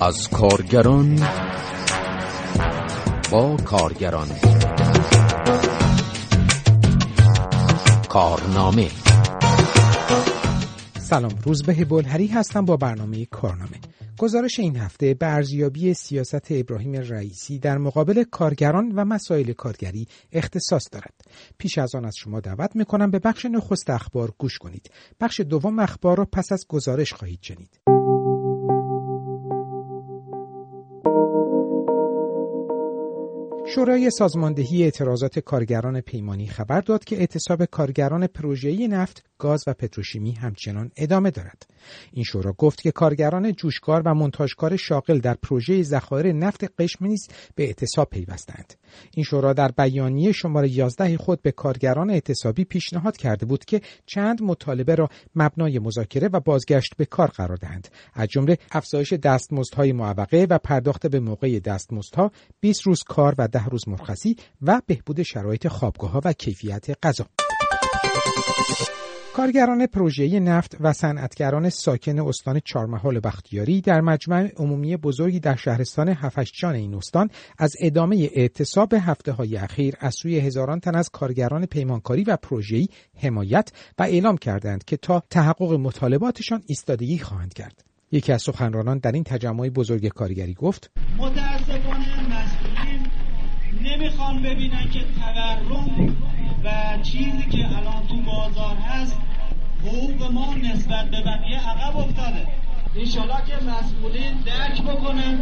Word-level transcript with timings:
از 0.00 0.28
کارگران 0.28 1.20
با 3.32 3.56
کارگران 3.56 4.28
کارنامه 8.08 8.88
سلام 10.98 11.32
روزبه 11.44 11.84
بلهری 11.84 12.26
هستم 12.26 12.64
با 12.64 12.76
برنامه 12.76 13.26
کارنامه 13.26 13.80
گزارش 14.18 14.58
این 14.58 14.76
هفته 14.76 15.14
به 15.14 15.26
ارزیابی 15.26 15.94
سیاست 15.94 16.46
ابراهیم 16.50 16.92
رئیسی 16.94 17.58
در 17.58 17.78
مقابل 17.78 18.24
کارگران 18.30 18.92
و 18.92 19.04
مسائل 19.04 19.52
کارگری 19.52 20.08
اختصاص 20.32 20.88
دارد. 20.92 21.14
پیش 21.58 21.78
از 21.78 21.94
آن 21.94 22.04
از 22.04 22.16
شما 22.16 22.40
دعوت 22.40 22.76
می‌کنم 22.76 23.10
به 23.10 23.18
بخش 23.18 23.46
نخست 23.46 23.90
اخبار 23.90 24.32
گوش 24.38 24.58
کنید. 24.58 24.90
بخش 25.20 25.40
دوم 25.40 25.78
اخبار 25.78 26.18
را 26.18 26.24
پس 26.24 26.52
از 26.52 26.66
گزارش 26.68 27.12
خواهید 27.12 27.42
شنید. 27.42 27.95
شورای 33.76 34.10
سازماندهی 34.10 34.82
اعتراضات 34.84 35.38
کارگران 35.38 36.00
پیمانی 36.00 36.46
خبر 36.46 36.80
داد 36.80 37.04
که 37.04 37.16
اعتصاب 37.16 37.64
کارگران 37.64 38.26
پروژه‌ای 38.26 38.88
نفت، 38.88 39.24
گاز 39.38 39.64
و 39.66 39.72
پتروشیمی 39.72 40.32
همچنان 40.32 40.90
ادامه 40.96 41.30
دارد. 41.30 41.66
این 42.12 42.24
شورا 42.24 42.52
گفت 42.52 42.80
که 42.80 42.90
کارگران 42.90 43.52
جوشکار 43.52 44.02
و 44.04 44.14
منتاجکار 44.14 44.76
شاغل 44.76 45.18
در 45.18 45.34
پروژه 45.34 45.82
ذخایر 45.82 46.32
نفت 46.32 46.64
قشم 46.78 47.06
نیز 47.06 47.28
به 47.54 47.64
اعتصاب 47.64 48.08
پیوستند. 48.10 48.74
این 49.14 49.24
شورا 49.24 49.52
در 49.52 49.72
بیانیه 49.72 50.32
شماره 50.32 50.68
11 50.68 51.16
خود 51.16 51.42
به 51.42 51.52
کارگران 51.52 52.10
اعتصابی 52.10 52.64
پیشنهاد 52.64 53.16
کرده 53.16 53.46
بود 53.46 53.64
که 53.64 53.80
چند 54.06 54.42
مطالبه 54.42 54.94
را 54.94 55.08
مبنای 55.34 55.78
مذاکره 55.78 56.28
و 56.32 56.40
بازگشت 56.40 56.94
به 56.96 57.04
کار 57.04 57.28
قرار 57.28 57.56
دهند. 57.56 57.88
از 58.14 58.28
جمله 58.28 58.58
افزایش 58.72 59.12
دستمزدهای 59.12 59.92
معوقه 59.92 60.46
و 60.50 60.58
پرداخت 60.58 61.06
به 61.06 61.20
موقع 61.20 61.58
دستمزدها، 61.58 62.32
20 62.60 62.82
روز 62.82 63.02
کار 63.02 63.34
و 63.38 63.48
10 63.48 63.64
روز 63.64 63.88
مرخصی 63.88 64.36
و 64.62 64.80
بهبود 64.86 65.22
شرایط 65.22 65.68
خوابگاه 65.68 66.20
و 66.24 66.32
کیفیت 66.32 67.06
غذا. 67.06 67.26
کارگران 69.36 69.86
پروژه 69.86 70.40
نفت 70.40 70.76
و 70.80 70.92
صنعتگران 70.92 71.70
ساکن 71.70 72.18
استان 72.18 72.60
چهارمحال 72.64 73.20
بختیاری 73.20 73.80
در 73.80 74.00
مجمع 74.00 74.52
عمومی 74.56 74.96
بزرگی 74.96 75.40
در 75.40 75.56
شهرستان 75.56 76.08
هفشجان 76.08 76.74
این 76.74 76.94
استان 76.94 77.30
از 77.58 77.76
ادامه 77.80 78.30
اعتصاب 78.34 78.94
هفته 78.94 79.32
های 79.32 79.56
اخیر 79.56 79.94
از 80.00 80.14
سوی 80.14 80.38
هزاران 80.38 80.80
تن 80.80 80.94
از 80.94 81.10
کارگران 81.10 81.66
پیمانکاری 81.66 82.24
و 82.24 82.36
پروژه‌ای 82.36 82.88
حمایت 83.22 83.72
و 83.98 84.02
اعلام 84.02 84.36
کردند 84.36 84.84
که 84.84 84.96
تا 84.96 85.22
تحقق 85.30 85.72
مطالباتشان 85.72 86.62
ایستادگی 86.66 87.18
خواهند 87.18 87.54
کرد. 87.54 87.84
یکی 88.12 88.32
از 88.32 88.42
سخنرانان 88.42 88.98
در 88.98 89.12
این 89.12 89.24
تجمع 89.24 89.68
بزرگ 89.68 90.08
کارگری 90.08 90.54
گفت 90.54 90.90
متاسفانه 91.18 92.06
مسئولین 92.22 93.06
نمی‌خوان 93.82 94.42
ببینن 94.42 94.90
که 94.92 95.00
تورم 95.00 96.35
و 96.66 96.98
چیزی 97.02 97.44
که 97.44 97.76
الان 97.76 98.06
تو 98.08 98.16
بازار 98.16 98.76
هست 98.76 99.18
حقوق 99.82 100.32
ما 100.32 100.54
نسبت 100.54 101.04
به 101.10 101.22
بقیه 101.22 101.68
عقب 101.68 101.96
افتاده. 101.96 102.46
انشالله 102.96 103.36
که 103.46 103.64
مسئولین 103.64 104.32
درک 104.46 104.82
بکنن. 104.82 105.40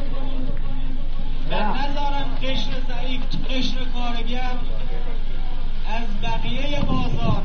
و 1.51 1.55
نذارن 1.55 2.35
قشر 2.43 2.71
ضعیف 2.89 3.23
قشر 3.51 3.85
کارگر 3.95 4.53
از 5.89 6.21
بقیه 6.23 6.81
بازار 6.81 7.43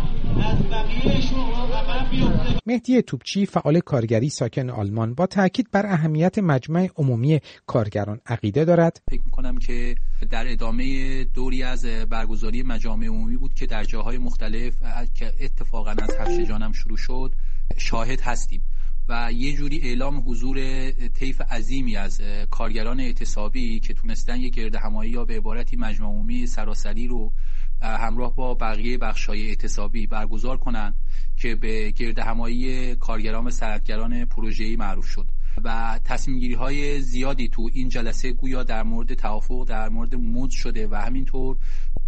مهدی 2.66 3.02
توپچی 3.02 3.46
فعال 3.46 3.80
کارگری 3.80 4.30
ساکن 4.30 4.70
آلمان 4.70 5.14
با 5.14 5.26
تاکید 5.26 5.72
بر 5.72 5.86
اهمیت 5.86 6.40
مجمع 6.40 6.90
عمومی 6.96 7.40
کارگران 7.66 8.20
عقیده 8.26 8.66
دارد. 8.66 9.02
فکر 9.12 9.22
می‌کنم 9.26 9.58
که 9.58 9.96
در 10.30 10.52
ادامه 10.52 11.24
دوری 11.24 11.64
از 11.64 11.86
برگزاری 11.86 12.64
مجامع 12.64 13.06
عمومی 13.08 13.38
بود 13.38 13.54
که 13.54 13.66
در 13.66 13.84
جاهای 13.84 14.18
مختلف 14.18 14.74
که 15.16 15.34
اتفاقا 15.40 15.92
از 15.92 16.16
هفشجان 16.20 16.62
هم 16.62 16.72
شروع 16.72 16.98
شد 16.98 17.34
شاهد 17.78 18.22
هستیم. 18.22 18.62
و 19.10 19.32
یه 19.34 19.54
جوری 19.54 19.82
اعلام 19.84 20.24
حضور 20.28 20.92
طیف 20.92 21.42
عظیمی 21.42 21.96
از 21.96 22.22
کارگران 22.50 23.00
اعتصابی 23.00 23.80
که 23.80 23.94
تونستن 23.94 24.42
یه 24.42 24.50
گرد 24.50 24.76
همایی 24.76 25.12
یا 25.12 25.26
به 25.26 25.38
عبارتی 25.38 25.78
مجمع 25.78 26.08
عمومی 26.08 26.48
سراسری 26.48 27.08
رو 27.08 27.32
همراه 27.82 28.36
با 28.36 28.54
بقیه 28.54 28.98
بخشای 28.98 29.48
اعتصابی 29.48 30.08
برگزار 30.08 30.58
کنند 30.58 30.94
که 31.38 31.56
به 31.56 31.92
گرد 31.92 32.20
همایی 32.20 32.96
کارگران 32.96 33.48
و 33.48 33.50
صنعتگران 33.50 34.26
پروژه‌ای 34.26 34.76
معروف 34.76 35.06
شد. 35.06 35.26
و 35.64 36.00
تصمیم 36.04 36.40
گیری 36.40 36.54
های 36.54 37.02
زیادی 37.02 37.48
تو 37.48 37.70
این 37.74 37.90
جلسه 37.90 38.32
گویا 38.32 38.64
در 38.64 38.84
مورد 38.84 39.14
توافق 39.14 39.66
در 39.68 39.90
مورد 39.90 40.16
مد 40.16 40.50
شده 40.50 40.88
و 40.88 40.96
همینطور 40.96 41.58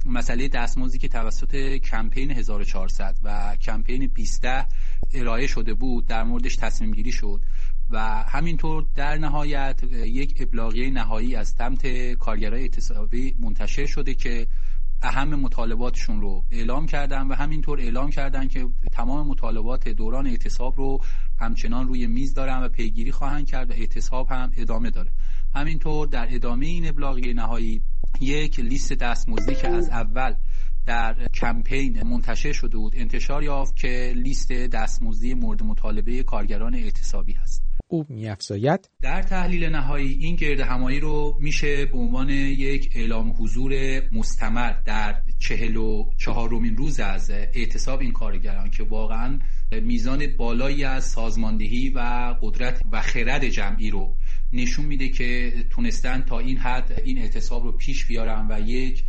مسئله 0.05 0.47
دستمزدی 0.47 0.97
که 0.97 1.07
توسط 1.07 1.55
کمپین 1.75 2.31
1400 2.31 3.15
و 3.23 3.55
کمپین 3.61 4.07
20 4.07 4.45
ارائه 5.13 5.47
شده 5.47 5.73
بود 5.73 6.05
در 6.05 6.23
موردش 6.23 6.55
تصمیم 6.55 6.91
گیری 6.91 7.11
شد 7.11 7.41
و 7.89 7.99
همینطور 8.23 8.85
در 8.95 9.17
نهایت 9.17 9.83
یک 9.93 10.35
ابلاغیه 10.39 10.89
نهایی 10.89 11.35
از 11.35 11.53
سمت 11.57 12.13
کارگرای 12.13 12.61
اعتصابی 12.61 13.35
منتشر 13.39 13.85
شده 13.85 14.13
که 14.13 14.47
اهم 15.01 15.35
مطالباتشون 15.35 16.21
رو 16.21 16.45
اعلام 16.51 16.85
کردن 16.85 17.27
و 17.27 17.33
همینطور 17.33 17.79
اعلام 17.79 18.09
کردن 18.09 18.47
که 18.47 18.67
تمام 18.91 19.27
مطالبات 19.27 19.87
دوران 19.87 20.27
اعتصاب 20.27 20.77
رو 20.77 21.01
همچنان 21.39 21.87
روی 21.87 22.07
میز 22.07 22.33
دارن 22.33 22.63
و 22.63 22.69
پیگیری 22.69 23.11
خواهند 23.11 23.47
کرد 23.47 23.69
و 23.69 23.73
اعتصاب 23.73 24.27
هم 24.29 24.51
ادامه 24.57 24.89
داره. 24.89 25.11
همینطور 25.55 26.07
در 26.07 26.27
ادامه 26.35 26.65
این 26.65 26.87
ابلاغیه 26.87 27.33
نهایی 27.33 27.83
یک 28.21 28.59
لیست 28.59 28.93
دستمزدی 28.93 29.55
که 29.55 29.67
از 29.67 29.89
اول 29.89 30.33
در 30.85 31.27
کمپین 31.27 32.03
منتشر 32.03 32.51
شده 32.51 32.77
بود. 32.77 32.93
انتشار 32.95 33.43
یافت 33.43 33.75
که 33.75 34.13
لیست 34.15 34.51
دستمزدی 34.51 35.33
مورد 35.33 35.63
مطالبه 35.63 36.23
کارگران 36.23 36.75
اعتصابی 36.75 37.33
هست. 37.33 37.63
او 37.91 38.05
میافزاید. 38.09 38.89
در 39.01 39.21
تحلیل 39.21 39.65
نهایی 39.65 40.13
این 40.13 40.35
گرد 40.35 40.59
همایی 40.59 40.99
رو 40.99 41.37
میشه 41.39 41.85
به 41.85 41.97
عنوان 41.97 42.29
یک 42.29 42.91
اعلام 42.95 43.35
حضور 43.39 44.01
مستمر 44.11 44.73
در 44.85 45.21
چهل 45.39 45.75
و 45.75 46.09
چهارمین 46.17 46.77
روز 46.77 46.99
از 46.99 47.31
اعتصاب 47.31 47.99
این 47.99 48.11
کارگران 48.11 48.69
که 48.69 48.83
واقعا 48.83 49.39
میزان 49.71 50.27
بالایی 50.37 50.83
از 50.83 51.03
سازماندهی 51.03 51.89
و 51.89 51.99
قدرت 52.41 52.81
و 52.91 53.01
خرد 53.01 53.47
جمعی 53.47 53.89
رو 53.89 54.15
نشون 54.53 54.85
میده 54.85 55.09
که 55.09 55.53
تونستن 55.69 56.21
تا 56.21 56.39
این 56.39 56.57
حد 56.57 57.01
این 57.05 57.17
اعتصاب 57.17 57.63
رو 57.63 57.71
پیش 57.71 58.05
بیارن 58.05 58.47
و 58.49 58.59
یک 58.59 59.03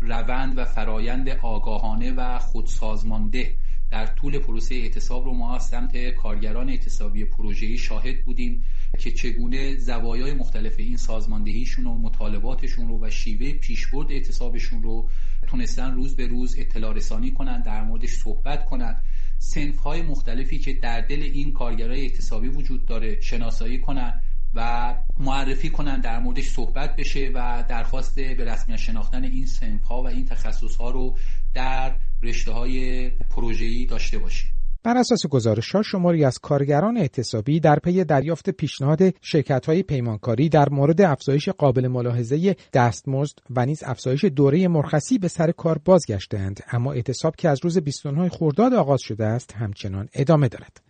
روند 0.00 0.58
و 0.58 0.64
فرایند 0.64 1.28
آگاهانه 1.28 2.12
و 2.12 2.38
خودسازمانده 2.38 3.54
در 3.90 4.06
طول 4.06 4.38
پروسه 4.38 4.74
اعتصاب 4.74 5.24
رو 5.24 5.34
ما 5.34 5.54
از 5.54 5.66
سمت 5.66 6.10
کارگران 6.10 6.68
اعتصابی 6.68 7.24
پروژه‌ای 7.24 7.78
شاهد 7.78 8.24
بودیم 8.24 8.64
که 8.98 9.12
چگونه 9.12 9.76
زوایای 9.76 10.32
مختلف 10.32 10.74
این 10.78 10.96
سازماندهیشون 10.96 11.86
و 11.86 11.98
مطالباتشون 11.98 12.88
رو 12.88 13.04
و 13.04 13.10
شیوه 13.10 13.52
پیشبرد 13.52 14.12
اعتصابشون 14.12 14.82
رو 14.82 15.08
تونستن 15.46 15.94
روز 15.94 16.16
به 16.16 16.26
روز 16.26 16.56
اطلاع 16.58 16.94
رسانی 16.94 17.30
کنن 17.30 17.62
در 17.62 17.84
موردش 17.84 18.10
صحبت 18.10 18.64
کنن. 18.64 18.96
سنف 19.38 19.78
های 19.78 20.02
مختلفی 20.02 20.58
که 20.58 20.72
در 20.72 21.00
دل 21.00 21.22
این 21.22 21.52
کارگرای 21.52 22.00
اعتصابی 22.00 22.48
وجود 22.48 22.86
داره 22.86 23.20
شناسایی 23.20 23.78
کنن 23.80 24.22
و 24.54 24.94
معرفی 25.18 25.70
کنن 25.70 26.00
در 26.00 26.20
موردش 26.20 26.48
صحبت 26.48 26.96
بشه 26.96 27.30
و 27.34 27.64
درخواست 27.68 28.14
به 28.14 28.44
رسمیت 28.44 28.78
شناختن 28.78 29.24
این 29.24 29.46
سنف 29.46 29.84
ها 29.84 30.02
و 30.02 30.06
این 30.06 30.24
تخصص 30.24 30.76
ها 30.76 30.90
رو 30.90 31.16
در 31.54 31.96
رشته 32.22 32.52
های 32.52 33.10
پروژه‌ای 33.10 33.86
داشته 33.86 34.18
باشیم 34.18 34.50
بر 34.82 34.96
اساس 34.96 35.26
گزارش 35.26 35.70
ها 35.70 35.82
شماری 35.82 36.24
از 36.24 36.38
کارگران 36.38 36.96
اعتصابی 36.96 37.60
در 37.60 37.78
پی 37.78 38.04
دریافت 38.04 38.50
پیشنهاد 38.50 39.00
شرکت 39.22 39.66
های 39.66 39.82
پیمانکاری 39.82 40.48
در 40.48 40.68
مورد 40.68 41.00
افزایش 41.00 41.48
قابل 41.48 41.88
ملاحظه 41.88 42.56
دستمزد 42.72 43.38
و 43.50 43.66
نیز 43.66 43.82
افزایش 43.82 44.24
دوره 44.24 44.68
مرخصی 44.68 45.18
به 45.18 45.28
سر 45.28 45.50
کار 45.50 45.78
بازگشتند 45.84 46.60
اما 46.72 46.92
اعتصاب 46.92 47.36
که 47.36 47.48
از 47.48 47.60
روز 47.62 47.78
29 47.78 48.28
خرداد 48.28 48.74
آغاز 48.74 49.00
شده 49.02 49.26
است 49.26 49.52
همچنان 49.52 50.08
ادامه 50.14 50.48
دارد. 50.48 50.80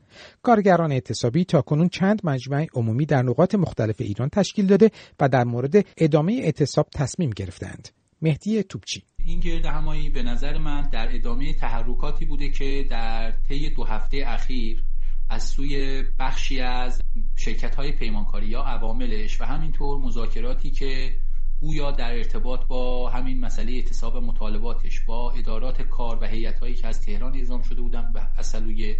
کارگران 0.42 0.92
اعتصابی 0.92 1.44
تا 1.44 1.62
کنون 1.62 1.88
چند 1.88 2.20
مجمع 2.24 2.66
عمومی 2.74 3.06
در 3.06 3.22
نقاط 3.22 3.54
مختلف 3.54 3.96
ایران 3.98 4.28
تشکیل 4.28 4.66
داده 4.66 4.90
و 5.20 5.28
در 5.28 5.44
مورد 5.44 5.86
ادامه 5.96 6.32
اعتصاب 6.32 6.88
تصمیم 6.94 7.30
گرفتند 7.30 7.88
مهدی 8.22 8.62
توپچی 8.62 9.02
این 9.28 9.40
گرد 9.40 9.66
همایی 9.66 10.08
به 10.08 10.22
نظر 10.22 10.58
من 10.58 10.82
در 10.82 11.14
ادامه 11.14 11.52
تحرکاتی 11.52 12.24
بوده 12.24 12.50
که 12.50 12.86
در 12.90 13.30
طی 13.30 13.70
دو 13.70 13.84
هفته 13.84 14.24
اخیر 14.26 14.84
از 15.28 15.44
سوی 15.44 16.04
بخشی 16.18 16.60
از 16.60 17.02
شرکت 17.36 17.74
های 17.74 17.92
پیمانکاری 17.92 18.46
یا 18.46 18.62
عواملش 18.62 19.40
و 19.40 19.44
همینطور 19.44 19.98
مذاکراتی 19.98 20.70
که 20.70 21.16
گویا 21.60 21.90
در 21.90 22.12
ارتباط 22.12 22.66
با 22.66 23.10
همین 23.10 23.40
مسئله 23.40 23.72
اعتصاب 23.72 24.16
مطالباتش 24.16 25.00
با 25.00 25.30
ادارات 25.32 25.82
کار 25.82 26.18
و 26.20 26.26
هیئت 26.26 26.58
هایی 26.58 26.74
که 26.74 26.86
از 26.86 27.00
تهران 27.00 27.34
اعزام 27.34 27.62
شده 27.62 27.82
بودن 27.82 28.12
و 28.14 28.20
اصلوی 28.38 28.96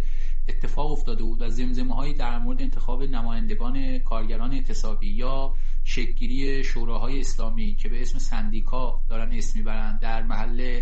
اتفاق 0.49 0.91
افتاده 0.91 1.23
بود 1.23 1.41
و 1.41 1.49
زمزمه 1.49 1.95
هایی 1.95 2.13
در 2.13 2.39
مورد 2.39 2.61
انتخاب 2.61 3.03
نمایندگان 3.03 3.99
کارگران 3.99 4.53
اعتصابی 4.53 5.07
یا 5.07 5.55
شکلگیری 5.89 6.63
شوراهای 6.63 7.19
اسلامی 7.19 7.75
که 7.75 7.89
به 7.89 8.01
اسم 8.01 8.19
سندیکا 8.19 9.01
دارن 9.07 9.31
اسم 9.31 9.59
می‌برند 9.59 9.99
در 9.99 10.23
محل 10.23 10.81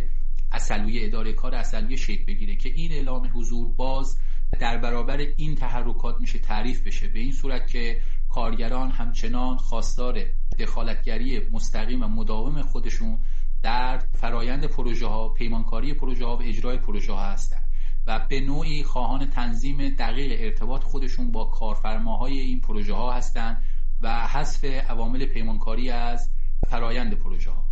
اصلوی 0.51 1.05
اداره 1.05 1.33
کار 1.33 1.55
اصلوی 1.55 1.97
شکل 1.97 2.25
بگیره 2.25 2.55
که 2.55 2.69
این 2.69 2.91
اعلام 2.91 3.31
حضور 3.33 3.67
باز 3.67 4.17
در 4.59 4.77
برابر 4.77 5.17
این 5.17 5.55
تحرکات 5.55 6.19
میشه 6.19 6.39
تعریف 6.39 6.87
بشه. 6.87 7.07
به 7.07 7.19
این 7.19 7.31
صورت 7.31 7.67
که 7.67 8.01
کارگران 8.29 8.91
همچنان 8.91 9.57
خواستار 9.57 10.19
دخالتگری 10.59 11.47
مستقیم 11.51 12.03
و 12.03 12.07
مداوم 12.07 12.61
خودشون 12.61 13.19
در 13.63 13.97
فرایند 13.97 14.65
پروژه 14.65 15.07
ها 15.07 15.29
پیمانکاری 15.29 15.93
پروژه 15.93 16.25
ها 16.25 16.37
و 16.37 16.41
اجرای 16.41 16.77
پروژه 16.77 17.13
ها 17.13 17.31
هستند 17.31 17.63
و 18.07 18.25
به 18.29 18.39
نوعی 18.39 18.83
خواهان 18.83 19.25
تنظیم 19.29 19.89
دقیق 19.89 20.41
ارتباط 20.41 20.83
خودشون 20.83 21.31
با 21.31 21.45
کارفرماهای 21.45 22.39
این 22.39 22.59
پروژه 22.59 22.93
ها 22.93 23.13
هستند 23.13 23.63
و 24.01 24.27
حذف 24.27 24.63
عوامل 24.63 25.25
پیمانکاری 25.25 25.89
از 25.89 26.29
فرایند 26.69 27.13
پروژه 27.13 27.51
ها 27.51 27.63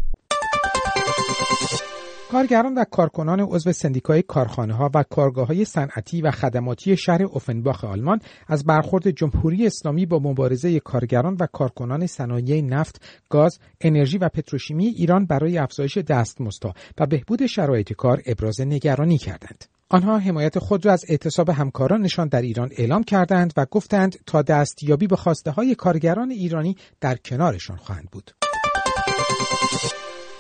کارگران 2.32 2.74
و 2.74 2.84
کارکنان 2.84 3.40
عضو 3.40 3.72
سندیکای 3.72 4.22
کارخانه 4.22 4.74
ها 4.74 4.92
و 4.94 5.04
کارگاه 5.04 5.48
های 5.48 5.66
صنعتی 5.66 6.22
و 6.22 6.32
خدماتی 6.32 6.98
شهر 6.98 7.24
اوفنباخ 7.24 7.84
آلمان 7.84 8.20
از 8.48 8.66
برخورد 8.66 9.10
جمهوری 9.10 9.66
اسلامی 9.66 10.06
با 10.06 10.20
مبارزه 10.20 10.80
کارگران 10.80 11.38
و 11.40 11.46
کارکنان 11.46 12.08
صنایع 12.08 12.62
نفت، 12.62 13.02
گاز، 13.30 13.60
انرژی 13.82 14.18
و 14.18 14.30
پتروشیمی 14.30 14.86
ایران 14.86 15.26
برای 15.26 15.58
افزایش 15.58 15.98
دستمزدها 15.98 16.74
و 16.98 17.06
بهبود 17.06 17.46
شرایط 17.46 17.94
کار 17.94 18.22
ابراز 18.26 18.62
نگرانی 18.62 19.18
کردند. 19.18 19.75
آنها 19.90 20.18
حمایت 20.18 20.60
خود 20.60 20.86
را 20.86 20.94
از 20.94 21.06
اعتصاب 21.10 21.50
همکارانشان 21.50 22.28
در 22.28 22.42
ایران 22.42 22.70
اعلام 22.78 23.04
کردند 23.04 23.54
و 23.58 23.66
گفتند 23.72 24.16
تا 24.26 24.42
دستیابی 24.42 25.08
به 25.08 25.16
خواسته 25.16 25.52
های 25.52 25.76
کارگران 25.76 26.32
ایرانی 26.32 26.78
در 27.02 27.16
کنارشان 27.16 27.78
خواهند 27.78 28.10
بود. 28.12 28.32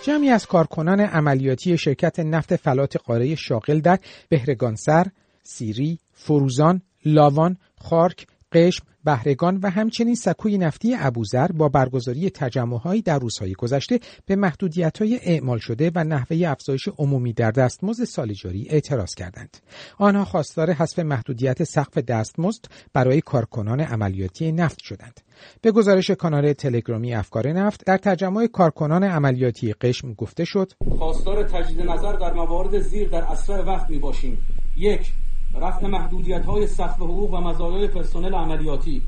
جمعی 0.03 0.30
از 0.30 0.45
کارکنان 0.45 1.00
عملیاتی 1.00 1.77
شرکت 1.77 2.19
نفت 2.19 2.56
فلات 2.56 2.97
قاره 2.97 3.36
شاغل 3.36 3.80
در 3.80 4.00
بهرگانسر، 4.30 5.07
سیری، 5.44 6.00
فروزان، 6.13 6.81
لاوان، 7.06 7.57
خارک، 7.81 8.27
قشم، 8.55 8.85
بهرگان 9.03 9.59
و 9.63 9.69
همچنین 9.69 10.15
سکوی 10.15 10.57
نفتی 10.57 10.95
ابوذر 10.99 11.47
با 11.47 11.69
برگزاری 11.69 12.29
تجمعهایی 12.29 13.01
در 13.01 13.19
روزهای 13.19 13.53
گذشته 13.53 13.99
به 14.25 14.35
محدودیت‌های 14.35 15.19
اعمال 15.23 15.57
شده 15.57 15.91
و 15.95 16.03
نحوه 16.03 16.47
افزایش 16.47 16.87
عمومی 16.97 17.33
در 17.33 17.51
دستمزد 17.51 18.03
سال 18.03 18.33
جاری 18.33 18.67
اعتراض 18.69 19.15
کردند. 19.15 19.57
آنها 19.97 20.25
خواستار 20.25 20.71
حذف 20.71 20.99
محدودیت 20.99 21.63
سقف 21.63 21.97
دستمزد 21.97 22.65
برای 22.93 23.21
کارکنان 23.21 23.79
عملیاتی 23.81 24.51
نفت 24.51 24.79
شدند. 24.81 25.19
به 25.61 25.71
گزارش 25.71 26.11
کانال 26.11 26.53
تلگرامی 26.53 27.13
افکار 27.13 27.47
نفت 27.47 27.85
در 27.85 27.97
تجمع 27.97 28.47
کارکنان 28.47 29.03
عملیاتی 29.03 29.73
قشم 29.73 30.13
گفته 30.13 30.45
شد 30.45 30.71
خواستار 30.97 31.43
تجدید 31.43 31.81
نظر 31.81 32.13
در 32.13 32.33
موارد 32.33 32.79
زیر 32.79 33.09
در 33.09 33.23
اسرع 33.23 33.61
وقت 33.61 33.89
می 33.89 33.99
باشیم 33.99 34.37
یک 34.77 35.13
رفع 35.61 35.87
محدودیت 35.87 36.45
های 36.45 36.67
سقف 36.67 36.95
حقوق 36.95 37.33
و 37.33 37.37
مزایای 37.37 37.87
پرسنل 37.87 38.35
عملیاتی. 38.35 39.01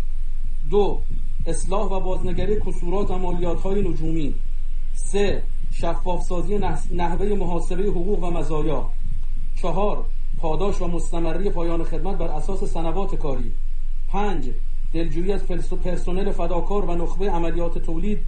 دو 0.69 1.01
اصلاح 1.45 1.91
و 1.91 1.99
بازنگری 1.99 2.59
کسورات 2.59 3.11
و 3.11 3.17
مالیات 3.17 3.61
های 3.61 3.89
نجومی. 3.89 4.33
سه 4.94 5.44
شفافسازی 5.71 6.59
نحوه 6.91 7.35
محاسبه 7.35 7.83
حقوق 7.83 8.23
و 8.23 8.31
مزایا. 8.31 8.89
چهار 9.61 10.05
پاداش 10.38 10.81
و 10.81 10.88
مستمری 10.88 11.49
پایان 11.49 11.83
خدمت 11.83 12.17
بر 12.17 12.27
اساس 12.27 12.63
سنوات 12.63 13.15
کاری. 13.15 13.51
پنج 14.07 14.49
دلجویی 14.94 15.31
از 15.31 15.47
پرسنل 15.83 16.31
فداکار 16.31 16.85
و 16.85 16.95
نخبه 16.95 17.31
عملیات 17.31 17.77
تولید 17.77 18.19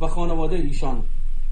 و 0.00 0.08
خانواده 0.08 0.56
ایشان. 0.56 1.02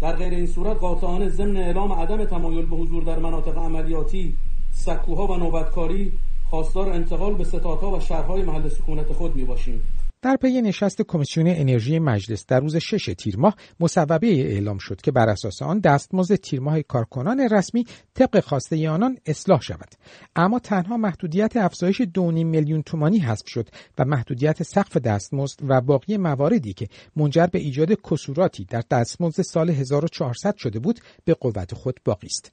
در 0.00 0.16
غیر 0.16 0.34
این 0.34 0.46
صورت 0.46 0.76
قاطعانه 0.76 1.28
ضمن 1.28 1.56
اعلام 1.56 1.92
عدم 1.92 2.24
تمایل 2.24 2.66
به 2.66 2.76
حضور 2.76 3.02
در 3.02 3.18
مناطق 3.18 3.58
عملیاتی 3.58 4.36
سکوها 4.76 5.26
و 5.26 5.36
نوبتکاری 5.36 6.12
خواستار 6.50 6.88
انتقال 6.88 7.34
به 7.34 7.44
ستادها 7.44 7.96
و 7.96 8.00
شهرهای 8.00 8.42
محل 8.42 8.68
سکونت 8.68 9.12
خود 9.12 9.36
می 9.36 9.44
باشیم. 9.44 9.82
در 10.22 10.36
پی 10.36 10.62
نشست 10.62 11.02
کمیسیون 11.02 11.46
انرژی 11.48 11.98
مجلس 11.98 12.46
در 12.46 12.60
روز 12.60 12.76
شش 12.76 13.14
تیر 13.18 13.36
ماه 13.36 13.56
مصوبه 13.80 14.26
اعلام 14.26 14.78
شد 14.78 15.00
که 15.00 15.12
بر 15.12 15.28
اساس 15.28 15.62
آن 15.62 15.80
دستمزد 15.80 16.34
تیر 16.34 16.60
ماه 16.60 16.82
کارکنان 16.82 17.40
رسمی 17.40 17.86
طبق 18.14 18.40
خواسته 18.40 18.90
آنان 18.90 19.18
اصلاح 19.26 19.60
شود 19.60 19.88
اما 20.36 20.58
تنها 20.58 20.96
محدودیت 20.96 21.56
افزایش 21.56 22.02
2.5 22.02 22.16
میلیون 22.18 22.82
تومانی 22.82 23.18
حذف 23.18 23.48
شد 23.48 23.68
و 23.98 24.04
محدودیت 24.04 24.62
سقف 24.62 24.96
دستمزد 24.96 25.58
و 25.68 25.80
باقی 25.80 26.16
مواردی 26.16 26.72
که 26.72 26.88
منجر 27.16 27.46
به 27.46 27.58
ایجاد 27.58 27.92
کسوراتی 27.92 28.64
در 28.64 28.82
دستمزد 28.90 29.42
سال 29.42 29.70
1400 29.70 30.56
شده 30.56 30.78
بود 30.78 31.00
به 31.24 31.34
قوت 31.34 31.74
خود 31.74 32.00
باقی 32.04 32.26
است 32.26 32.52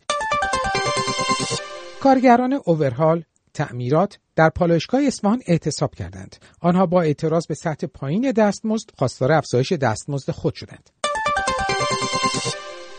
کارگران 2.04 2.60
اوورهال 2.66 3.24
تعمیرات 3.54 4.20
در 4.36 4.50
پالایشگاه 4.50 5.04
اصفهان 5.04 5.42
اعتصاب 5.48 5.96
کردند. 5.96 6.36
آنها 6.62 6.86
با 6.86 7.02
اعتراض 7.02 7.48
به 7.48 7.56
سطح 7.56 7.88
پایین 7.88 8.32
دستمزد 8.32 8.90
خواستار 8.98 9.32
افزایش 9.32 9.72
دستمزد 9.72 10.32
خود 10.32 10.54
شدند. 10.54 10.90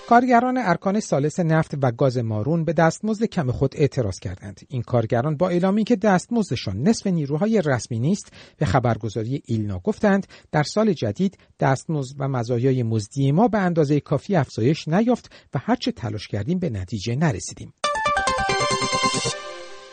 کارگران 0.08 0.58
ارکان 0.58 1.00
سالس 1.00 1.40
نفت 1.40 1.74
و 1.82 1.90
گاز 1.90 2.18
مارون 2.18 2.64
به 2.64 2.72
دستمزد 2.72 3.24
کم 3.24 3.50
خود 3.50 3.74
اعتراض 3.76 4.18
کردند. 4.18 4.60
این 4.68 4.82
کارگران 4.82 5.36
با 5.36 5.48
اعلامی 5.48 5.84
که 5.84 5.96
دستمزدشان 5.96 6.82
نصف 6.82 7.06
نیروهای 7.06 7.62
رسمی 7.64 7.98
نیست 7.98 8.32
به 8.56 8.66
خبرگزاری 8.66 9.42
ایلنا 9.44 9.78
گفتند 9.78 10.26
در 10.52 10.62
سال 10.62 10.92
جدید 10.92 11.38
دستمزد 11.60 12.16
و 12.18 12.28
مزایای 12.28 12.82
مزدی 12.82 13.32
ما 13.32 13.48
به 13.48 13.58
اندازه 13.58 14.00
کافی 14.00 14.36
افزایش 14.36 14.88
نیافت 14.88 15.32
و 15.54 15.58
هرچه 15.58 15.92
تلاش 15.92 16.28
کردیم 16.28 16.58
به 16.58 16.70
نتیجه 16.70 17.16
نرسیدیم. 17.16 17.72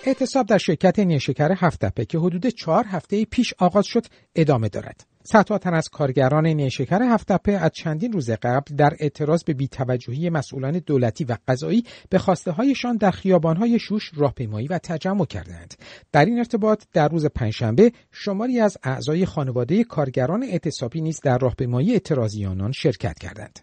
اعتصاب 0.05 0.45
در 0.45 0.57
شرکت 0.57 0.99
نیشکر 0.99 1.51
هفتپه 1.51 2.05
که 2.05 2.17
حدود 2.17 2.47
چهار 2.47 2.85
هفته 2.87 3.25
پیش 3.25 3.53
آغاز 3.59 3.85
شد 3.85 4.05
ادامه 4.35 4.69
دارد. 4.69 5.05
صدها 5.23 5.57
تن 5.57 5.73
از 5.73 5.89
کارگران 5.89 6.47
نیشکر 6.47 7.01
هفتپه 7.01 7.51
از 7.51 7.71
چندین 7.71 8.11
روز 8.11 8.29
قبل 8.29 8.75
در 8.75 8.93
اعتراض 8.99 9.43
به 9.43 9.53
بیتوجهی 9.53 10.29
مسئولان 10.29 10.79
دولتی 10.79 11.23
و 11.23 11.37
قضایی 11.47 11.83
به 12.09 12.17
خواسته 12.17 12.51
هایشان 12.51 12.97
در 12.97 13.11
خیابانهای 13.11 13.79
شوش 13.79 14.11
راهپیمایی 14.15 14.67
و 14.67 14.77
تجمع 14.77 15.25
کردند. 15.25 15.73
در 16.11 16.25
این 16.25 16.37
ارتباط 16.37 16.83
در 16.93 17.07
روز 17.07 17.25
پنجشنبه 17.25 17.91
شماری 18.11 18.59
از 18.59 18.77
اعضای 18.83 19.25
خانواده 19.25 19.83
کارگران 19.83 20.43
اعتصابی 20.43 21.01
نیز 21.01 21.19
در 21.23 21.37
راهپیمایی 21.37 21.91
اعتراضی 21.93 22.45
آنان 22.45 22.71
شرکت 22.71 23.19
کردند. 23.19 23.59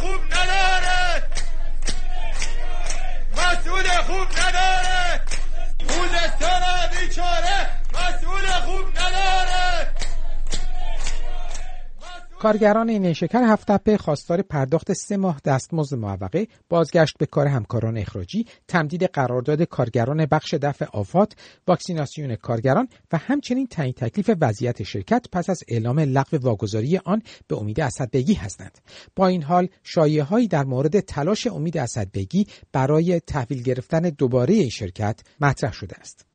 خوب 0.00 0.20
نداره 0.24 1.37
مسئول 3.48 3.88
خوب 4.06 4.28
نداره. 4.38 5.20
خوزستان 5.88 6.62
بیچاره. 6.90 7.70
مسئول 7.94 8.46
خوب 8.64 8.88
نداره. 8.98 9.90
کارگران 12.38 12.90
نیشکر 12.90 13.42
هفتپه 13.42 13.96
خواستار 13.96 14.42
پرداخت 14.42 14.92
سه 14.92 15.16
ماه 15.16 15.40
دستمزد 15.44 15.96
معوقه، 15.96 16.48
بازگشت 16.68 17.18
به 17.18 17.26
کار 17.26 17.46
همکاران 17.46 17.96
اخراجی، 17.96 18.46
تمدید 18.68 19.04
قرارداد 19.04 19.62
کارگران 19.62 20.26
بخش 20.26 20.54
دفع 20.54 20.86
آفات، 20.92 21.32
واکسیناسیون 21.66 22.36
کارگران 22.36 22.88
و 23.12 23.16
همچنین 23.16 23.66
تعیین 23.66 23.92
تکلیف 23.92 24.30
وضعیت 24.40 24.82
شرکت 24.82 25.26
پس 25.32 25.50
از 25.50 25.62
اعلام 25.68 26.00
لغو 26.00 26.36
واگذاری 26.36 26.98
آن 27.04 27.22
به 27.48 27.56
امید 27.56 27.80
اسدبگی 27.80 28.34
هستند. 28.34 28.78
با 29.16 29.26
این 29.26 29.42
حال 29.42 29.68
شایعههایی 29.82 30.48
در 30.48 30.64
مورد 30.64 31.00
تلاش 31.00 31.46
امید 31.46 31.78
اسدبگی 31.78 32.46
برای 32.72 33.20
تحویل 33.20 33.62
گرفتن 33.62 34.00
دوباره 34.00 34.68
شرکت 34.68 35.20
مطرح 35.40 35.72
شده 35.72 35.96
است. 35.96 36.26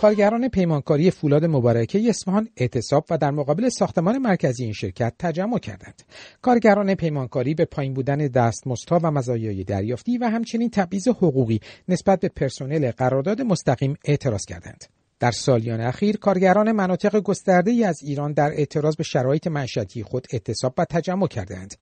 کارگران 0.00 0.48
پیمانکاری 0.48 1.10
فولاد 1.10 1.44
مبارکه 1.44 2.08
اصفهان 2.08 2.48
اعتصاب 2.56 3.04
و 3.10 3.18
در 3.18 3.30
مقابل 3.30 3.68
ساختمان 3.68 4.18
مرکزی 4.18 4.64
این 4.64 4.72
شرکت 4.72 5.14
تجمع 5.18 5.58
کردند. 5.58 6.02
کارگران 6.42 6.94
پیمانکاری 6.94 7.54
به 7.54 7.64
پایین 7.64 7.94
بودن 7.94 8.16
دستمزدها 8.16 9.00
و 9.02 9.10
مزایای 9.10 9.64
دریافتی 9.64 10.18
و 10.18 10.24
همچنین 10.24 10.70
تبعیض 10.70 11.08
حقوقی 11.08 11.60
نسبت 11.88 12.20
به 12.20 12.28
پرسنل 12.28 12.90
قرارداد 12.90 13.42
مستقیم 13.42 13.96
اعتراض 14.04 14.44
کردند. 14.44 14.84
در 15.18 15.30
سالیان 15.30 15.80
اخیر 15.80 16.16
کارگران 16.16 16.72
مناطق 16.72 17.20
گسترده 17.20 17.70
ای 17.70 17.84
از 17.84 18.02
ایران 18.02 18.32
در 18.32 18.50
اعتراض 18.50 18.96
به 18.96 19.04
شرایط 19.04 19.46
معیشتی 19.46 20.02
خود 20.02 20.26
اعتصاب 20.32 20.74
و 20.78 20.84
تجمع 20.84 21.26
کردند. 21.26 21.74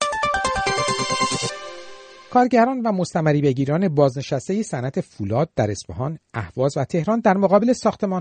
کارگران 2.39 2.81
و 2.83 2.93
مستمری 2.93 3.41
بگیران 3.41 3.89
بازنشسته 3.89 4.63
صنعت 4.63 5.01
فولاد 5.01 5.51
در 5.57 5.71
اصفهان، 5.71 6.19
اهواز 6.35 6.77
و 6.77 6.85
تهران 6.85 7.21
در 7.21 7.37
مقابل 7.37 7.75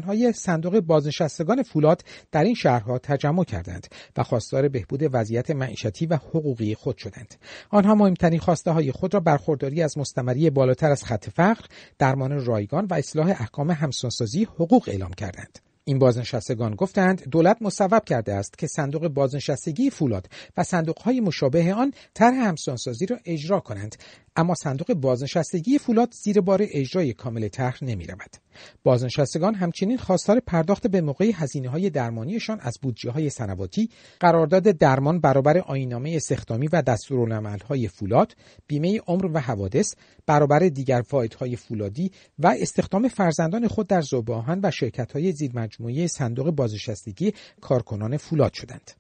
های 0.06 0.34
صندوق 0.34 0.80
بازنشستگان 0.80 1.64
فولاد 1.64 2.04
در 2.32 2.44
این 2.44 2.56
شهرها 2.56 3.00
تجمع 3.00 3.44
کردند 3.44 3.88
و 4.18 4.24
خواستار 4.24 4.68
بهبود 4.68 5.10
وضعیت 5.12 5.52
معیشتی 5.52 6.06
و 6.06 6.16
حقوقی 6.16 6.76
خود 6.76 6.98
شدند. 6.98 7.36
آنها 7.70 7.96
مهمترین 7.96 8.40
خواسته 8.40 8.72
های 8.72 8.92
خود 8.92 9.14
را 9.14 9.20
برخورداری 9.20 9.82
از 9.82 9.98
مستمری 9.98 10.50
بالاتر 10.50 10.92
از 10.92 11.04
خط 11.04 11.30
فقر، 11.30 11.66
درمان 12.00 12.46
رایگان 12.46 12.86
و 12.86 12.94
اصلاح 12.94 13.28
احکام 13.30 13.72
همسانسازی 13.72 14.44
حقوق 14.44 14.90
اعلام 14.90 15.12
کردند. 15.14 15.60
این 15.88 16.00
بازنشستگان 16.00 16.76
گفتند 16.76 17.30
دولت 17.30 17.58
مصوب 17.62 18.06
کرده 18.06 18.34
است 18.34 18.58
که 18.58 18.68
صندوق 18.68 19.08
بازنشستگی 19.08 19.90
فولاد 19.90 20.30
و 20.58 20.64
صندوقهای 20.64 21.20
مشابه 21.20 21.74
آن 21.74 21.94
طرح 22.14 22.36
همسانسازی 22.36 23.06
را 23.06 23.18
اجرا 23.26 23.60
کنند 23.60 23.96
اما 24.36 24.56
صندوق 24.56 24.94
بازنشستگی 24.94 25.78
فولاد 25.78 26.14
زیر 26.24 26.42
بار 26.42 26.60
اجرای 26.72 27.14
کامل 27.14 27.48
طرح 27.48 27.84
نمی 27.84 28.08
رود. 28.08 28.47
بازنشستگان 28.84 29.56
همچنین 29.56 29.98
خواستار 29.98 30.40
پرداخت 30.40 30.88
به 30.88 31.02
موقع 31.02 31.32
هزینه 31.36 31.70
های 31.70 31.90
درمانیشان 31.90 32.60
از 32.62 32.78
بودجه 32.82 33.12
های 33.12 33.30
سنواتی، 33.30 33.90
قرارداد 34.20 34.64
درمان 34.64 35.20
برابر 35.20 35.58
آینامه 35.58 36.14
استخدامی 36.16 36.68
و 36.68 36.82
دستورالعمل 36.82 37.60
های 37.60 37.88
فولاد، 37.88 38.36
بیمه 38.68 39.02
عمر 39.08 39.26
و 39.34 39.40
حوادث، 39.40 39.96
برابر 40.26 40.60
دیگر 40.60 41.04
های 41.40 41.56
فولادی 41.56 42.12
و 42.40 42.56
استخدام 42.60 43.08
فرزندان 43.08 43.68
خود 43.68 43.88
در 43.88 44.02
زوباهن 44.02 44.60
و 44.64 44.72
شرکت 44.72 45.12
های 45.12 45.32
زیرمجموعه 45.32 46.08
صندوق 46.08 46.52
بازنشستگی 46.52 47.34
کارکنان 47.62 48.18
فولاد 48.18 48.54
شدند. 48.54 48.92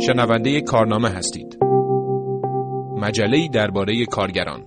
شنونده 0.00 0.60
کارنامه 0.60 1.08
هستید 1.08 1.67
مجله 3.00 3.48
درباره 3.48 4.06
کارگران. 4.06 4.64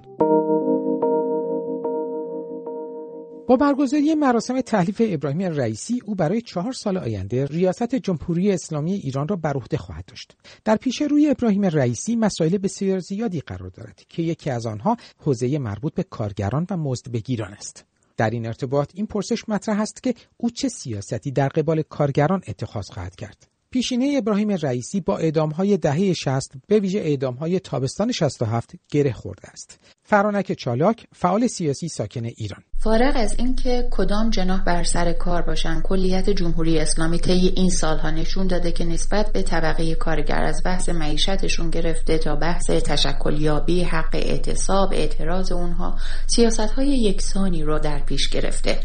با 3.47 3.55
برگزاری 3.55 4.15
مراسم 4.15 4.61
تحلیف 4.61 5.01
ابراهیم 5.05 5.41
رئیسی 5.41 6.01
او 6.05 6.15
برای 6.15 6.41
چهار 6.41 6.71
سال 6.71 6.97
آینده 6.97 7.45
ریاست 7.45 7.95
جمهوری 7.95 8.51
اسلامی 8.51 8.93
ایران 8.93 9.27
را 9.27 9.35
بر 9.35 9.53
عهده 9.53 9.77
خواهد 9.77 10.05
داشت. 10.05 10.37
در 10.65 10.75
پیش 10.75 11.01
روی 11.01 11.29
ابراهیم 11.29 11.65
رئیسی 11.65 12.15
مسائل 12.15 12.57
بسیار 12.57 12.99
زیادی 12.99 13.39
قرار 13.39 13.69
دارد 13.69 14.01
که 14.09 14.23
یکی 14.23 14.49
از 14.49 14.65
آنها 14.65 14.97
حوزه 15.17 15.59
مربوط 15.59 15.93
به 15.93 16.03
کارگران 16.03 16.67
و 16.69 16.77
مزد 16.77 17.11
بگیران 17.11 17.53
است. 17.53 17.85
در 18.17 18.29
این 18.29 18.45
ارتباط 18.45 18.91
این 18.93 19.05
پرسش 19.05 19.49
مطرح 19.49 19.81
است 19.81 20.03
که 20.03 20.13
او 20.37 20.49
چه 20.49 20.69
سیاستی 20.69 21.31
در 21.31 21.47
قبال 21.47 21.81
کارگران 21.81 22.41
اتخاذ 22.47 22.89
خواهد 22.89 23.15
کرد. 23.15 23.50
پیشینه 23.71 24.13
ابراهیم 24.17 24.51
رئیسی 24.51 25.01
با 25.01 25.17
اعدامهای 25.17 25.77
دهه 25.77 26.13
60 26.13 26.51
به 26.67 26.79
ویژه 26.79 26.99
اعدامهای 26.99 27.59
تابستان 27.59 28.11
67 28.11 28.71
گره 28.91 29.13
خورده 29.13 29.49
است. 29.49 29.79
فرانک 30.03 30.53
چالاک 30.53 31.05
فعال 31.15 31.47
سیاسی 31.47 31.87
ساکن 31.87 32.25
ایران. 32.25 32.63
فارغ 32.83 33.13
از 33.15 33.35
اینکه 33.37 33.87
کدام 33.91 34.29
جناح 34.29 34.63
بر 34.63 34.83
سر 34.83 35.13
کار 35.13 35.41
باشن 35.41 35.81
کلیت 35.81 36.29
جمهوری 36.29 36.79
اسلامی 36.79 37.19
طی 37.19 37.53
این 37.55 37.69
سالها 37.69 38.09
نشون 38.09 38.47
داده 38.47 38.71
که 38.71 38.85
نسبت 38.85 39.31
به 39.31 39.41
طبقه 39.41 39.95
کارگر 39.95 40.43
از 40.43 40.61
بحث 40.65 40.89
معیشتشون 40.89 41.69
گرفته 41.69 42.17
تا 42.17 42.35
بحث 42.35 42.69
تشکلیابی 42.69 43.83
حق 43.83 44.09
اعتصاب 44.15 44.93
اعتراض 44.93 45.51
اونها 45.51 45.95
سیاست 46.27 46.59
های 46.59 46.87
یکسانی 46.87 47.63
رو 47.63 47.79
در 47.79 47.99
پیش 47.99 48.29
گرفته. 48.29 48.79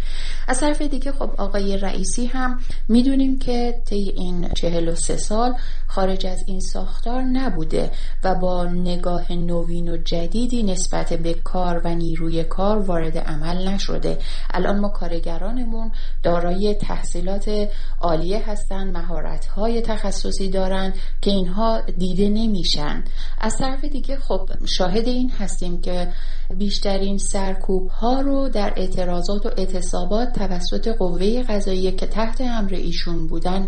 از 0.48 0.60
طرف 0.60 0.82
دیگه 0.82 1.12
خب 1.12 1.30
آقای 1.38 1.76
رئیسی 1.76 2.26
هم 2.26 2.60
می‌دونیم 2.88 3.38
که 3.38 3.74
طی 3.86 4.14
این 4.16 4.48
چهل 4.48 4.88
و 4.88 4.94
سه 4.94 5.16
سال 5.16 5.54
خارج 5.86 6.26
از 6.26 6.44
این 6.46 6.60
ساختار 6.60 7.22
نبوده 7.22 7.90
و 8.24 8.34
با 8.34 8.64
نگاه 8.64 9.32
نوین 9.32 9.88
و 9.88 9.96
جدیدی 9.96 10.62
نسبت 10.62 11.12
به 11.12 11.34
کار 11.34 11.80
و 11.84 11.94
نیروی 11.94 12.44
کار 12.44 12.78
وارد 12.78 13.18
عمل 13.18 13.68
نشده. 13.68 14.18
الان 14.50 14.80
ما 14.80 14.88
کارگرانمون 14.88 15.92
دارای 16.22 16.74
تحصیلات 16.74 17.68
عالیه 18.00 18.50
هستند 18.50 18.96
مهارت 18.96 19.46
های 19.46 19.80
تخصصی 19.80 20.48
دارن 20.48 20.92
که 21.20 21.30
اینها 21.30 21.80
دیده 21.80 22.28
نمیشن. 22.28 23.04
از 23.40 23.56
طرف 23.58 23.84
دیگه 23.84 24.16
خب 24.16 24.50
شاهد 24.66 25.08
این 25.08 25.30
هستیم 25.30 25.80
که 25.80 26.12
بیشترین 26.58 27.18
سرکوب 27.18 27.88
ها 27.88 28.20
رو 28.20 28.48
در 28.48 28.72
اعتراضات 28.76 29.46
و 29.46 29.50
اعتصابات 29.56 30.32
توسط 30.32 30.88
قوه 30.88 31.42
قضاییه 31.42 31.92
که 31.92 32.06
تحت 32.06 32.40
امر 32.40 32.74
ایشون 32.74 33.26
بودن 33.26 33.66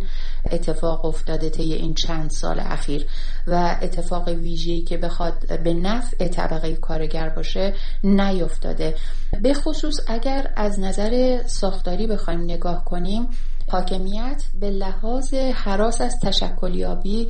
اتفاق 0.50 1.04
افتاده 1.04 1.50
طی 1.50 1.72
این 1.72 1.94
چند 1.94 2.30
سال 2.30 2.60
اخیر 2.60 3.06
و 3.46 3.78
اتفاق 3.82 4.28
ویژه‌ای 4.28 4.82
که 4.82 4.96
بخواد 4.96 5.62
به 5.64 5.74
نفع 5.74 6.28
طبقه 6.28 6.76
کارگر 6.76 7.28
باشه 7.28 7.74
نیفتاده. 8.04 8.94
به 9.42 9.54
خصوص 9.54 10.00
اگر 10.06 10.52
از 10.56 10.80
نظر 10.80 11.42
ساختاری 11.46 12.06
بخوایم 12.06 12.40
نگاه 12.40 12.84
کنیم 12.84 13.28
حاکمیت 13.70 14.42
به 14.60 14.70
لحاظ 14.70 15.34
حراس 15.34 16.00
از 16.00 16.14
تشکلیابی 16.22 17.28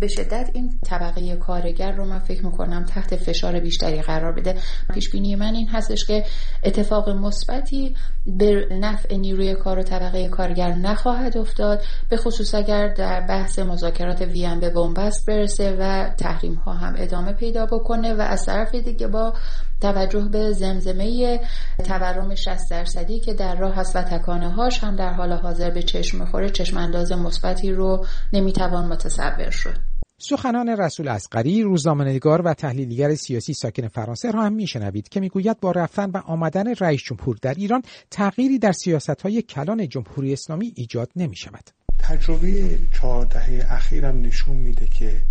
به 0.00 0.08
شدت 0.08 0.50
این 0.54 0.78
طبقه 0.86 1.36
کارگر 1.36 1.92
رو 1.92 2.04
من 2.04 2.18
فکر 2.18 2.44
می‌کنم 2.44 2.84
تحت 2.84 3.16
فشار 3.16 3.60
بیشتری 3.60 4.02
قرار 4.02 4.32
بده. 4.32 4.54
پیش 4.94 5.10
بینی 5.10 5.36
من 5.36 5.54
این 5.54 5.68
هستش 5.68 6.04
که 6.04 6.24
اتفاق 6.64 7.08
مثبتی 7.08 7.94
به 8.26 8.66
نفع 8.70 9.16
نیروی 9.16 9.54
کار 9.54 9.78
و 9.78 9.82
طبقه 9.82 10.28
کارگر 10.28 10.74
نخواهد 10.74 11.36
افتاد 11.36 11.82
به 12.08 12.16
خصوص 12.16 12.54
اگر 12.54 12.88
در 12.88 13.20
بحث 13.20 13.58
مذاکرات 13.58 14.22
وین 14.22 14.60
به 14.60 14.70
بنبست 14.70 15.26
برسه 15.26 15.76
و 15.80 16.08
تحریم 16.08 16.54
ها 16.54 16.72
هم 16.72 16.94
ادامه 16.98 17.32
پیدا 17.32 17.66
بکنه 17.66 18.14
و 18.14 18.20
از 18.20 18.46
طرف 18.46 18.74
دیگه 18.74 19.06
با 19.06 19.32
توجه 19.80 20.28
به 20.32 20.52
زمزمه 20.52 21.40
تورم 21.84 22.34
60 22.34 22.70
درصدی 22.70 23.20
که 23.20 23.34
در 23.34 23.56
راه 23.56 23.74
هست 23.74 23.96
و 23.96 24.02
تکانه 24.02 24.48
هاش 24.50 24.84
هم 24.84 24.96
در 24.96 25.12
حال 25.12 25.32
حاضر 25.32 25.70
به 25.70 25.82
چشم 25.82 26.18
می‌خوره 26.18 26.50
چشم 26.50 26.76
انداز 26.76 27.12
مثبتی 27.12 27.72
رو 27.72 28.06
نمی‌توان 28.32 28.86
متصور 28.86 29.50
شد. 29.50 29.75
سخنان 30.18 30.68
رسول 30.68 31.08
اسقری 31.08 31.62
روزنامه‌نگار 31.62 32.42
و 32.42 32.54
تحلیلگر 32.54 33.14
سیاسی 33.14 33.54
ساکن 33.54 33.88
فرانسه 33.88 34.30
را 34.30 34.42
هم 34.42 34.52
میشنوید 34.52 35.08
که 35.08 35.20
می‌گوید 35.20 35.60
با 35.60 35.70
رفتن 35.70 36.10
و 36.10 36.16
آمدن 36.16 36.74
رئیس 36.74 37.00
جمهور 37.02 37.36
در 37.42 37.54
ایران 37.54 37.82
تغییری 38.10 38.58
در 38.58 38.72
سیاست‌های 38.72 39.42
کلان 39.42 39.88
جمهوری 39.88 40.32
اسلامی 40.32 40.72
ایجاد 40.76 41.10
نمی 41.16 41.36
شود. 41.36 41.70
تجربه 41.98 42.78
چهار 42.92 43.24
دهه 43.24 43.66
اخیرم 43.70 44.20
نشون 44.20 44.56
میده 44.56 44.86
که 44.86 45.22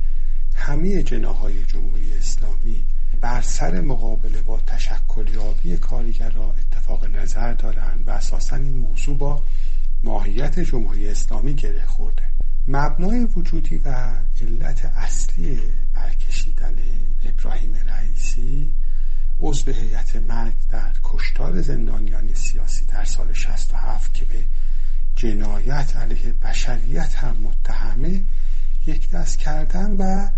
همه 0.56 1.04
جناهای 1.04 1.64
جمهوری 1.64 2.14
اسلامی 2.18 2.86
بر 3.22 3.42
سر 3.42 3.82
مقابله 3.82 4.42
با 4.42 4.60
تشکلیابی 4.68 5.78
کارگرها 5.78 6.54
اتفاق 6.60 7.06
نظر 7.06 7.54
دارند 7.54 8.04
و 8.08 8.12
اساسا 8.12 8.56
این 8.56 8.78
موضوع 8.78 9.18
با 9.18 9.44
ماهیت 10.04 10.60
جمهوری 10.60 11.10
اسلامی 11.10 11.54
گره 11.54 11.86
خورده 11.86 12.25
مبنای 12.68 13.24
وجودی 13.24 13.78
و 13.78 14.12
علت 14.42 14.86
اصلی 14.86 15.62
برکشیدن 15.94 16.76
ابراهیم 17.26 17.76
رئیسی 17.76 18.72
عضو 19.40 19.72
هیئت 19.72 20.16
مرگ 20.16 20.54
در 20.70 20.92
کشتار 21.04 21.62
زندانیان 21.62 22.34
سیاسی 22.34 22.86
در 22.86 23.04
سال 23.04 23.34
67 23.34 24.14
که 24.14 24.26
به 24.26 24.44
جنایت 25.16 25.96
علیه 25.96 26.34
بشریت 26.34 27.16
هم 27.16 27.38
متهمه 27.38 28.22
یک 28.88 29.10
دست 29.10 29.38
کردن 29.38 29.92
و 29.92 30.30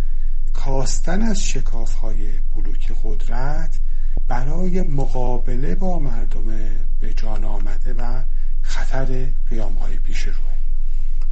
کاستن 0.53 1.22
از 1.22 1.43
شکاف 1.43 1.93
های 1.93 2.31
بلوک 2.55 2.91
قدرت 3.03 3.79
برای 4.27 4.81
مقابله 4.81 5.75
با 5.75 6.00
مردم 6.00 6.46
به 7.00 7.13
جان 7.13 7.43
آمده 7.43 7.93
و 7.93 8.22
خطر 8.62 9.27
قیام 9.50 9.74
های 9.74 9.96
پیش 9.98 10.24
روه. 10.24 10.57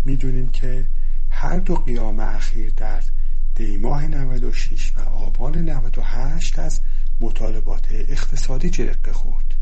می‌دونیم 0.05 0.51
که 0.51 0.85
هر 1.29 1.59
دو 1.59 1.75
قیام 1.75 2.19
اخیر 2.19 2.73
در 2.77 3.03
دیماه 3.55 4.07
96 4.07 4.91
و 4.97 5.01
آبان 5.01 5.57
98 5.57 6.59
از 6.59 6.81
مطالبات 7.21 7.87
اقتصادی 7.91 8.69
جرقه 8.69 9.13
خورد 9.13 9.53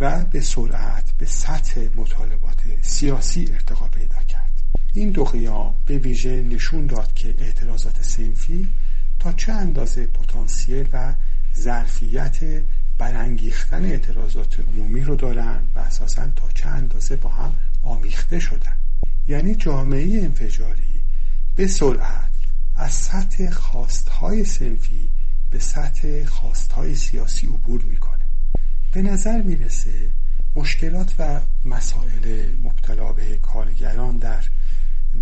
و 0.00 0.24
به 0.24 0.40
سرعت 0.40 1.12
به 1.18 1.26
سطح 1.26 1.80
مطالبات 1.96 2.60
سیاسی 2.82 3.48
ارتقا 3.52 3.88
پیدا 3.88 4.22
کرد. 4.28 4.62
این 4.92 5.10
دو 5.10 5.24
قیام 5.24 5.74
به 5.86 5.98
ویژه 5.98 6.42
نشون 6.42 6.86
داد 6.86 7.14
که 7.14 7.34
اعتراضات 7.38 8.02
سنفی 8.02 8.68
تا 9.18 9.32
چه 9.32 9.52
اندازه 9.52 10.06
پتانسیل 10.06 10.88
و 10.92 11.14
ظرفیت 11.56 12.38
برانگیختن 12.98 13.84
اعتراضات 13.84 14.60
عمومی 14.60 15.00
رو 15.00 15.16
دارن 15.16 15.60
و 15.74 15.78
اساسا 15.78 16.26
تا 16.36 16.48
چه 16.54 16.68
اندازه 16.68 17.16
با 17.16 17.30
هم 17.30 17.54
آمیخته 17.82 18.38
شدن. 18.38 18.81
یعنی 19.28 19.54
جامعه 19.54 20.22
انفجاری 20.22 21.02
به 21.56 21.66
سرعت 21.66 22.30
از 22.76 22.92
سطح 22.92 23.50
خواستهای 23.50 24.44
سنفی 24.44 25.08
به 25.50 25.58
سطح 25.58 26.24
خواستهای 26.24 26.96
سیاسی 26.96 27.46
عبور 27.46 27.82
می‌کنه. 27.82 28.24
به 28.92 29.02
نظر 29.02 29.42
می‌رسه 29.42 30.10
مشکلات 30.56 31.14
و 31.18 31.40
مسائل 31.64 32.46
مبتلا 32.62 33.12
به 33.12 33.36
کارگران 33.36 34.18
در 34.18 34.44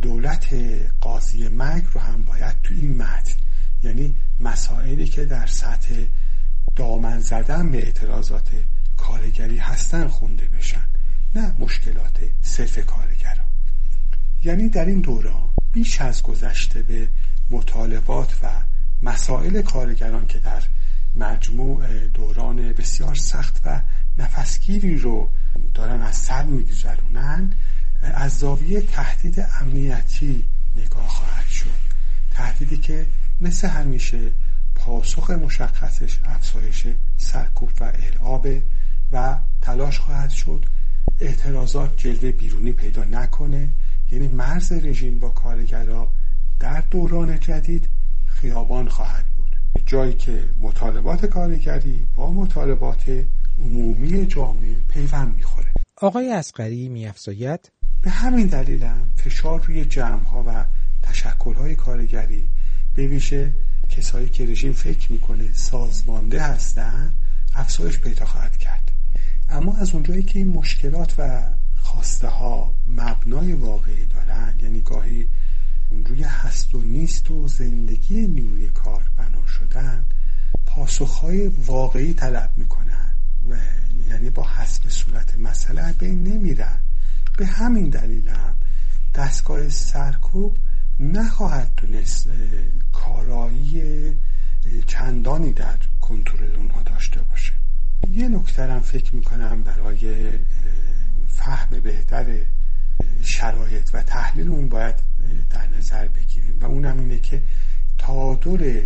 دولت 0.02 0.54
قاضی 1.00 1.48
مرگ 1.48 1.84
رو 1.92 2.00
هم 2.00 2.24
باید 2.24 2.54
تو 2.62 2.74
این 2.74 2.96
متن 2.96 3.34
یعنی 3.82 4.14
مسائلی 4.40 5.08
که 5.08 5.24
در 5.24 5.46
سطح 5.46 5.94
دامن 6.76 7.20
زدن 7.20 7.70
به 7.70 7.78
اعتراضات 7.78 8.48
کارگری 8.96 9.58
هستن 9.58 10.08
خونده 10.08 10.44
بشن. 10.44 10.84
نه 11.34 11.52
مشکلات 11.58 12.18
صرف 12.42 12.78
کارگران. 12.86 13.49
یعنی 14.44 14.68
در 14.68 14.84
این 14.84 15.00
دوران 15.00 15.50
بیش 15.72 16.00
از 16.00 16.22
گذشته 16.22 16.82
به 16.82 17.08
مطالبات 17.50 18.34
و 18.42 18.48
مسائل 19.02 19.62
کارگران 19.62 20.26
که 20.26 20.38
در 20.38 20.62
مجموع 21.16 22.08
دوران 22.14 22.72
بسیار 22.72 23.14
سخت 23.14 23.60
و 23.64 23.80
نفسگیری 24.18 24.98
رو 24.98 25.28
دارن 25.74 26.02
از 26.02 26.16
سر 26.16 26.42
میگذرونن 26.42 27.52
از 28.02 28.38
زاویه 28.38 28.80
تهدید 28.80 29.46
امنیتی 29.60 30.44
نگاه 30.76 31.08
خواهد 31.08 31.46
شد. 31.46 31.80
تهدیدی 32.30 32.76
که 32.76 33.06
مثل 33.40 33.68
همیشه 33.68 34.32
پاسخ 34.74 35.30
مشخصش 35.30 36.18
افزایش 36.24 36.86
سرکوب 37.16 37.70
و 37.80 37.84
ارعاب 37.84 38.46
و 39.12 39.36
تلاش 39.62 39.98
خواهد 39.98 40.30
شد. 40.30 40.66
اعتراضات 41.20 41.96
جلوه 41.96 42.32
بیرونی 42.32 42.72
پیدا 42.72 43.04
نکنه. 43.04 43.68
یعنی 44.12 44.28
مرز 44.28 44.72
رژیم 44.72 45.18
با 45.18 45.28
کارگرا 45.28 46.08
در 46.60 46.80
دوران 46.90 47.40
جدید 47.40 47.88
خیابان 48.26 48.88
خواهد 48.88 49.24
بود. 49.36 49.56
جایی 49.86 50.14
که 50.14 50.44
مطالبات 50.60 51.26
کارگری 51.26 52.06
با 52.16 52.30
مطالبات 52.30 53.24
عمومی 53.58 54.26
جامعه 54.26 54.76
پیوند 54.88 55.36
می‌خوره. 55.36 55.66
آقای 55.96 56.32
اسقری 56.32 56.88
میافزاید؟ 56.88 57.72
به 58.02 58.10
همین 58.10 58.46
دلیلم 58.46 59.08
فشار 59.16 59.62
روی 59.62 59.84
جمعها 59.84 60.44
و 60.46 60.64
تشکلهای 61.02 61.74
کارگری 61.74 62.48
به 62.94 63.06
ویژه 63.06 63.52
کسایی 63.88 64.28
که 64.28 64.46
رژیم 64.46 64.72
فکر 64.72 65.12
می‌کنه 65.12 65.52
سازمانده 65.52 66.42
هستن 66.42 67.12
افزایش 67.54 67.98
پیدا 67.98 68.24
خواهد 68.24 68.56
کرد. 68.56 68.90
اما 69.48 69.76
از 69.76 69.94
اونجایی 69.94 70.22
که 70.22 70.38
این 70.38 70.48
مشکلات 70.48 71.14
و 71.18 71.42
خواسته 71.90 72.28
ها 72.28 72.74
مبنای 72.86 73.52
واقعی 73.52 74.06
دارن 74.06 74.54
یعنی 74.62 74.80
گاهی 74.80 75.28
روی 76.06 76.22
هست 76.22 76.74
و 76.74 76.82
نیست 76.82 77.30
و 77.30 77.48
زندگی 77.48 78.26
نیروی 78.26 78.68
کار 78.68 79.02
بنا 79.16 79.46
شدن 79.46 80.04
پاسخهای 80.66 81.48
واقعی 81.48 82.14
طلب 82.14 82.50
می‌کنن 82.56 83.10
و 83.50 83.56
یعنی 84.10 84.30
با 84.30 84.46
حسب 84.48 84.88
صورت 84.88 85.38
مسئله 85.38 85.92
بین 85.92 86.24
نمیرن. 86.24 86.78
به 87.36 87.46
همین 87.46 87.90
دلیل 87.90 88.28
هم 88.28 88.56
دستگاه 89.14 89.68
سرکوب 89.68 90.56
نخواهد 91.00 91.70
تونست 91.76 92.28
کارایی 92.92 94.16
چندانی 94.86 95.52
در 95.52 95.78
کنترل 96.00 96.56
اونها 96.56 96.82
داشته 96.82 97.20
باشه. 97.22 97.52
یه 98.12 98.28
نکترم 98.28 98.80
فکر 98.80 99.14
می‌کنم 99.14 99.62
برای 99.62 100.30
فهم 101.40 101.80
بهتر 101.80 102.26
شرایط 103.22 103.90
و 103.92 104.02
تحلیل 104.02 104.48
اون 104.48 104.68
باید 104.68 104.94
در 105.50 105.66
نظر 105.78 106.08
بگیریم 106.08 106.60
و 106.60 106.64
اونم 106.64 106.98
اینه 106.98 107.18
که 107.18 107.42
تعادل 107.98 108.82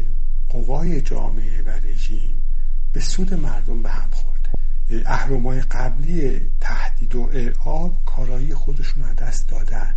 قوای 0.48 1.00
جامعه 1.00 1.62
و 1.62 1.70
رژیم 1.70 2.34
به 2.92 3.00
سود 3.00 3.34
مردم 3.34 3.82
به 3.82 3.90
هم 3.90 4.10
خورده. 4.10 4.50
اهرمای 5.10 5.60
قبلی 5.60 6.40
تهدید 6.60 7.14
و 7.14 7.30
ارعاب 7.32 7.98
کارایی 8.04 8.54
خودشون 8.54 9.04
از 9.04 9.16
دست 9.16 9.48
دادن. 9.48 9.94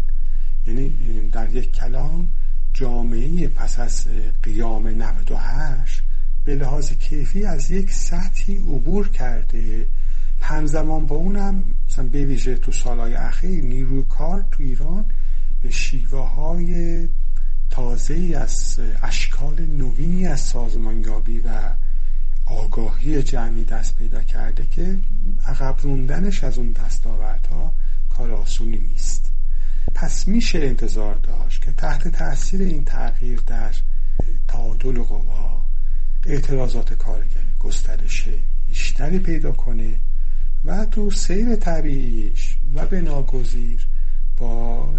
یعنی 0.68 0.90
در 1.32 1.56
یک 1.56 1.72
کلام 1.72 2.30
جامعه 2.74 3.48
پس 3.48 3.80
از 3.80 4.06
قیام 4.44 4.88
98 4.88 6.02
به 6.44 6.56
لحاظ 6.56 6.92
کیفی 6.92 7.46
از 7.46 7.72
یک 7.72 7.92
سطحی 7.92 8.58
عبور 8.58 9.10
کرده 9.10 9.88
همزمان 10.42 11.06
با 11.06 11.16
اونم 11.16 11.64
مثلا 11.90 12.08
بویژه 12.08 12.56
تو 12.56 12.72
سالهای 12.72 13.14
اخیر 13.14 13.64
نیروی 13.64 14.04
کار 14.10 14.46
تو 14.52 14.64
ایران 14.64 15.06
به 15.62 15.72
شیوه 15.72 16.20
های 16.20 17.08
تازه 17.70 18.38
از 18.42 18.80
اشکال 19.04 19.62
نوینی 19.62 20.28
از 20.28 20.40
سازمانیابی 20.40 21.40
و 21.40 21.50
آگاهی 22.46 23.24
جمعی 23.24 23.64
دست 23.64 23.96
پیدا 23.96 24.24
کرده 24.24 24.66
که 24.72 24.98
عقب 25.46 25.76
روندنش 25.82 26.44
از 26.44 26.58
اون 26.58 26.72
دستاوردها 26.72 27.74
کار 28.10 28.32
آسونی 28.32 28.78
نیست. 28.78 29.32
پس 29.96 30.28
میشه 30.28 30.60
انتظار 30.60 31.16
داشت 31.16 31.62
که 31.62 31.72
تحت 31.72 32.08
تاثیر 32.08 32.62
این 32.62 32.86
تغییر 32.86 33.40
در 33.48 33.72
تعادل 34.48 35.02
قوا 35.02 35.64
اعتراضات 36.26 36.94
کارگری 36.94 37.48
گسترش 37.60 38.30
بیشتری 38.68 39.20
پیدا 39.20 39.52
کنه 39.52 39.94
و 40.68 40.86
تو 40.86 41.12
سیر 41.12 41.56
طبیعیش 41.56 42.58
و 42.76 42.86
به 42.86 43.02
ناگزیر 43.02 43.88
با 44.38 44.94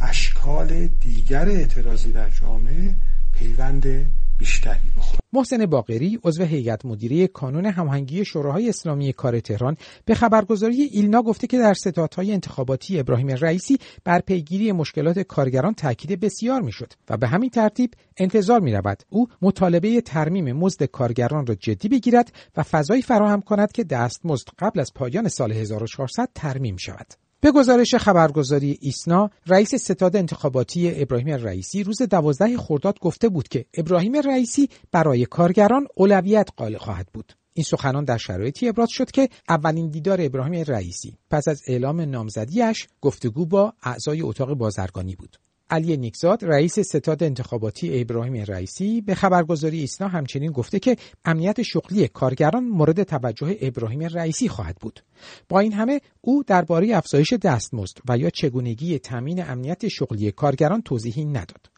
اشکال 0.00 0.86
دیگر 0.86 1.48
اعتراضی 1.48 2.12
در 2.12 2.30
جامعه 2.30 2.94
پیوند 3.32 4.06
بیشتری 4.38 4.90
بخورد 4.96 5.20
محسن 5.32 5.66
باقری 5.66 6.18
عضو 6.24 6.44
هیئت 6.44 6.84
مدیره 6.84 7.26
کانون 7.26 7.66
هماهنگی 7.66 8.24
شوراهای 8.24 8.68
اسلامی 8.68 9.12
کار 9.12 9.40
تهران 9.40 9.76
به 10.04 10.14
خبرگزاری 10.14 10.82
ایلنا 10.82 11.22
گفته 11.22 11.46
که 11.46 11.58
در 11.58 11.74
ستادهای 11.74 12.32
انتخاباتی 12.32 12.98
ابراهیم 13.00 13.28
رئیسی 13.28 13.78
بر 14.04 14.20
پیگیری 14.20 14.72
مشکلات 14.72 15.18
کارگران 15.18 15.74
تاکید 15.74 16.20
بسیار 16.20 16.60
می‌شد 16.60 16.92
و 17.08 17.16
به 17.16 17.28
همین 17.28 17.50
ترتیب 17.50 17.90
انتظار 18.16 18.60
می 18.60 18.72
رود 18.72 19.02
او 19.08 19.26
مطالبه 19.42 20.00
ترمیم 20.00 20.52
مزد 20.52 20.84
کارگران 20.84 21.46
را 21.46 21.54
جدی 21.54 21.88
بگیرد 21.88 22.32
و 22.56 22.62
فضایی 22.62 23.02
فراهم 23.02 23.40
کند 23.40 23.72
که 23.72 23.84
دستمزد 23.84 24.48
قبل 24.58 24.80
از 24.80 24.94
پایان 24.94 25.28
سال 25.28 25.52
1400 25.52 26.28
ترمیم 26.34 26.76
شود. 26.76 27.27
به 27.40 27.52
گزارش 27.52 27.94
خبرگزاری 27.94 28.78
ایسنا 28.80 29.30
رئیس 29.46 29.74
ستاد 29.74 30.16
انتخاباتی 30.16 31.02
ابراهیم 31.02 31.28
رئیسی 31.28 31.82
روز 31.82 32.02
دوازده 32.02 32.58
خرداد 32.58 32.98
گفته 32.98 33.28
بود 33.28 33.48
که 33.48 33.64
ابراهیم 33.74 34.16
رئیسی 34.16 34.68
برای 34.92 35.26
کارگران 35.26 35.86
اولویت 35.94 36.48
قائل 36.56 36.76
خواهد 36.76 37.06
بود. 37.12 37.32
این 37.54 37.64
سخنان 37.64 38.04
در 38.04 38.16
شرایطی 38.16 38.68
ابراز 38.68 38.88
شد 38.90 39.10
که 39.10 39.28
اولین 39.48 39.90
دیدار 39.90 40.18
ابراهیم 40.20 40.64
رئیسی 40.66 41.18
پس 41.30 41.48
از 41.48 41.62
اعلام 41.66 42.00
نامزدیش 42.00 42.86
گفتگو 43.00 43.46
با 43.46 43.72
اعضای 43.82 44.22
اتاق 44.22 44.54
بازرگانی 44.54 45.14
بود. 45.14 45.36
علی 45.70 45.96
نیکزاد 45.96 46.44
رئیس 46.44 46.78
ستاد 46.80 47.22
انتخاباتی 47.22 48.00
ابراهیم 48.00 48.34
رئیسی 48.34 49.00
به 49.00 49.14
خبرگزاری 49.14 49.80
ایسنا 49.80 50.08
همچنین 50.08 50.52
گفته 50.52 50.78
که 50.78 50.96
امنیت 51.24 51.62
شغلی 51.62 52.08
کارگران 52.08 52.64
مورد 52.64 53.02
توجه 53.02 53.56
ابراهیم 53.60 54.02
رئیسی 54.02 54.48
خواهد 54.48 54.76
بود. 54.76 55.00
با 55.48 55.60
این 55.60 55.72
همه 55.72 56.00
او 56.20 56.42
درباره 56.42 56.96
افزایش 56.96 57.32
دستمزد 57.32 57.96
و 58.08 58.18
یا 58.18 58.30
چگونگی 58.30 58.98
تامین 58.98 59.44
امنیت 59.44 59.88
شغلی 59.88 60.32
کارگران 60.32 60.82
توضیحی 60.82 61.24
نداد. 61.24 61.70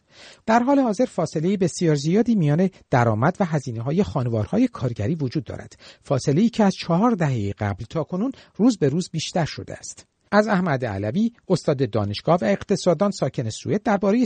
در 0.45 0.59
حال 0.59 0.79
حاضر 0.79 1.05
فاصله 1.05 1.57
بسیار 1.57 1.95
زیادی 1.95 2.35
میان 2.35 2.69
درآمد 2.89 3.37
و 3.39 3.45
هزینه 3.45 3.81
های 3.81 4.03
خانوارهای 4.03 4.67
کارگری 4.67 5.15
وجود 5.15 5.43
دارد. 5.43 5.75
فاصله 6.03 6.41
ای 6.41 6.49
که 6.49 6.63
از 6.63 6.73
چهار 6.73 7.11
دهه 7.11 7.53
قبل 7.53 7.85
تا 7.89 8.03
کنون 8.03 8.31
روز 8.55 8.77
به 8.77 8.89
روز 8.89 9.09
بیشتر 9.09 9.45
شده 9.45 9.73
است. 9.73 10.10
از 10.31 10.47
احمد 10.47 10.85
علوی 10.85 11.29
استاد 11.49 11.91
دانشگاه 11.93 12.37
و 12.41 12.45
اقتصاددان 12.45 13.11
ساکن 13.11 13.49
سوئد 13.49 13.83
درباره 13.83 14.17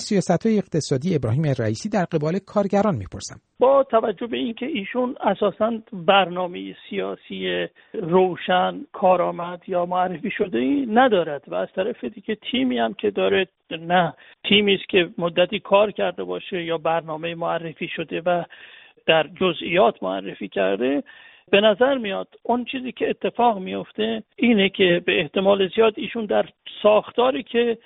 های 0.45 0.57
اقتصادی 0.57 1.15
ابراهیم 1.15 1.43
رئیسی 1.59 1.89
در 1.89 2.05
قبال 2.05 2.39
کارگران 2.39 2.95
می‌پرسم. 2.95 3.39
با 3.59 3.83
توجه 3.83 4.27
به 4.27 4.37
اینکه 4.37 4.65
ایشون 4.65 5.15
اساسا 5.21 5.71
برنامه 5.93 6.75
سیاسی 6.89 7.67
روشن 7.93 8.85
کارآمد 8.93 9.61
یا 9.67 9.85
معرفی 9.85 10.31
شده 10.31 10.57
ای 10.57 10.85
ندارد 10.89 11.43
و 11.47 11.55
از 11.55 11.67
طرف 11.75 12.03
دیگه 12.03 12.37
تیمی 12.51 12.77
هم 12.77 12.93
که 12.93 13.11
داره 13.11 13.47
نه 13.71 14.13
تیمی 14.49 14.75
است 14.75 14.89
که 14.89 15.09
مدتی 15.17 15.59
کار 15.59 15.91
کرده 15.91 16.23
باشه 16.23 16.63
یا 16.63 16.77
برنامه 16.77 17.35
معرفی 17.35 17.87
شده 17.87 18.21
و 18.25 18.43
در 19.05 19.27
جزئیات 19.41 20.03
معرفی 20.03 20.47
کرده 20.47 21.03
به 21.51 21.61
نظر 21.61 21.97
میاد 21.97 22.27
اون 22.43 22.65
چیزی 22.65 22.91
که 22.91 23.09
اتفاق 23.09 23.59
میفته 23.59 24.23
اینه 24.35 24.69
که 24.69 25.01
به 25.05 25.19
احتمال 25.19 25.69
زیاد 25.75 25.93
ایشون 25.97 26.25
در 26.25 26.45
ساختاری 26.81 27.43
که 27.43 27.77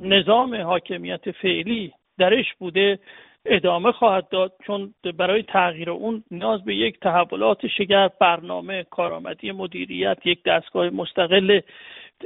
نظام 0.00 0.54
حاکمیت 0.54 1.30
فعلی 1.30 1.92
درش 2.18 2.54
بوده 2.58 2.98
ادامه 3.46 3.92
خواهد 3.92 4.28
داد 4.28 4.52
چون 4.66 4.94
برای 5.18 5.42
تغییر 5.42 5.90
اون 5.90 6.24
نیاز 6.30 6.64
به 6.64 6.74
یک 6.74 7.00
تحولات 7.00 7.66
شگرف 7.66 8.12
برنامه 8.20 8.84
کارآمدی 8.90 9.52
مدیریت 9.52 10.18
یک 10.24 10.42
دستگاه 10.42 10.90
مستقل 10.90 11.60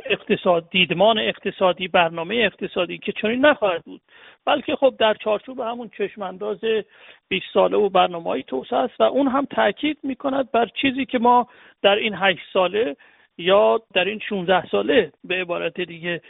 اقتصاد 0.06 0.70
دیدمان 0.70 1.18
اقتصادی 1.18 1.88
برنامه 1.88 2.34
اقتصادی 2.34 2.98
که 2.98 3.12
چنین 3.12 3.46
نخواهد 3.46 3.82
بود. 3.84 4.00
بلکه 4.44 4.76
خب 4.76 4.94
در 4.98 5.14
چارچوب 5.14 5.60
همون 5.60 5.90
چشمانداز 5.98 6.58
20 7.28 7.46
ساله 7.54 7.76
و 7.76 7.88
برنامه 7.88 8.24
های 8.24 8.42
توسعه 8.42 8.78
است 8.78 9.00
و 9.00 9.02
اون 9.02 9.28
هم 9.28 9.44
تاکید 9.44 9.98
می 10.02 10.16
کند 10.16 10.50
بر 10.50 10.66
چیزی 10.66 11.06
که 11.06 11.18
ما 11.18 11.48
در 11.82 11.94
این 11.94 12.14
8 12.14 12.40
ساله 12.52 12.96
یا 13.38 13.80
در 13.94 14.04
این 14.04 14.18
16 14.28 14.66
ساله 14.66 15.12
به 15.24 15.34
عبارت 15.34 15.80
دیگه 15.80 16.20